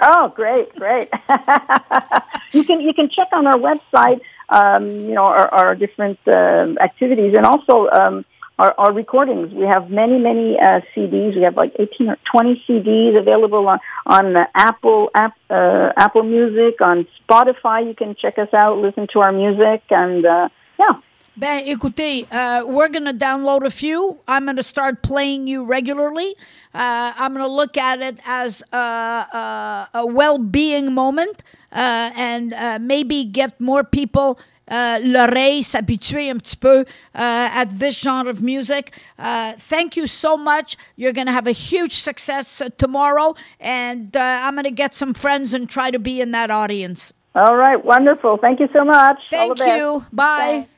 Oh, 0.00 0.32
great, 0.34 0.74
great. 0.76 1.08
you 2.52 2.64
can 2.64 2.80
you 2.80 2.94
can 2.94 3.08
check 3.08 3.28
on 3.32 3.46
our 3.46 3.58
website, 3.58 4.20
um, 4.48 4.86
you 4.86 5.14
know, 5.14 5.24
our, 5.24 5.48
our 5.48 5.74
different 5.74 6.18
uh, 6.26 6.74
activities, 6.80 7.34
and 7.36 7.46
also 7.46 7.88
um, 7.90 8.24
our, 8.58 8.74
our 8.78 8.92
recordings. 8.92 9.52
We 9.52 9.64
have 9.64 9.90
many, 9.90 10.18
many 10.18 10.58
uh, 10.58 10.80
CDs. 10.94 11.34
We 11.34 11.42
have 11.42 11.56
like 11.56 11.74
18 11.78 12.10
or 12.10 12.18
20 12.30 12.64
CDs 12.68 13.18
available 13.18 13.66
on, 13.66 13.80
on 14.06 14.36
uh, 14.36 14.46
Apple, 14.54 15.10
app, 15.14 15.36
uh, 15.50 15.92
Apple 15.96 16.22
Music, 16.22 16.80
on 16.80 17.06
Spotify. 17.28 17.86
You 17.86 17.94
can 17.94 18.14
check 18.14 18.38
us 18.38 18.52
out, 18.54 18.78
listen 18.78 19.06
to 19.08 19.20
our 19.20 19.32
music, 19.32 19.82
and 19.90 20.24
uh, 20.24 20.48
yeah. 20.78 21.00
Ben, 21.36 21.66
écoutez, 21.66 22.28
uh, 22.30 22.64
we're 22.64 22.88
going 22.88 23.06
to 23.06 23.12
download 23.12 23.66
a 23.66 23.70
few. 23.70 24.20
I'm 24.28 24.44
going 24.44 24.54
to 24.54 24.62
start 24.62 25.02
playing 25.02 25.48
you 25.48 25.64
regularly. 25.64 26.36
Uh, 26.72 27.12
I'm 27.16 27.34
going 27.34 27.44
to 27.44 27.52
look 27.52 27.76
at 27.76 28.00
it 28.00 28.20
as 28.24 28.62
a, 28.72 28.76
a, 28.76 29.88
a 29.94 30.06
well-being 30.06 30.94
moment 30.94 31.42
uh, 31.72 32.12
and 32.14 32.54
uh, 32.54 32.78
maybe 32.80 33.24
get 33.24 33.60
more 33.60 33.82
people 33.82 34.38
uh, 34.70 34.98
l'oreille, 35.02 35.62
s'habituer 35.62 36.30
un 36.30 36.38
petit 36.38 36.56
peu 36.56 36.80
uh, 36.80 36.84
at 37.14 37.66
this 37.78 37.98
genre 37.98 38.30
of 38.30 38.40
music. 38.40 38.92
Uh, 39.18 39.52
thank 39.58 39.96
you 39.96 40.06
so 40.06 40.36
much. 40.36 40.76
You're 40.96 41.12
going 41.12 41.26
to 41.26 41.32
have 41.32 41.46
a 41.46 41.52
huge 41.52 41.94
success 41.94 42.60
uh, 42.60 42.68
tomorrow, 42.78 43.34
and 43.60 44.16
uh, 44.16 44.40
I'm 44.42 44.54
going 44.54 44.64
to 44.64 44.70
get 44.70 44.94
some 44.94 45.14
friends 45.14 45.54
and 45.54 45.68
try 45.68 45.90
to 45.90 45.98
be 45.98 46.20
in 46.20 46.32
that 46.32 46.50
audience. 46.50 47.12
All 47.34 47.56
right, 47.56 47.82
wonderful. 47.84 48.38
Thank 48.40 48.60
you 48.60 48.68
so 48.72 48.84
much. 48.84 49.28
Thank 49.28 49.58
you. 49.58 50.04
Bye. 50.12 50.62
Bye. 50.62 50.68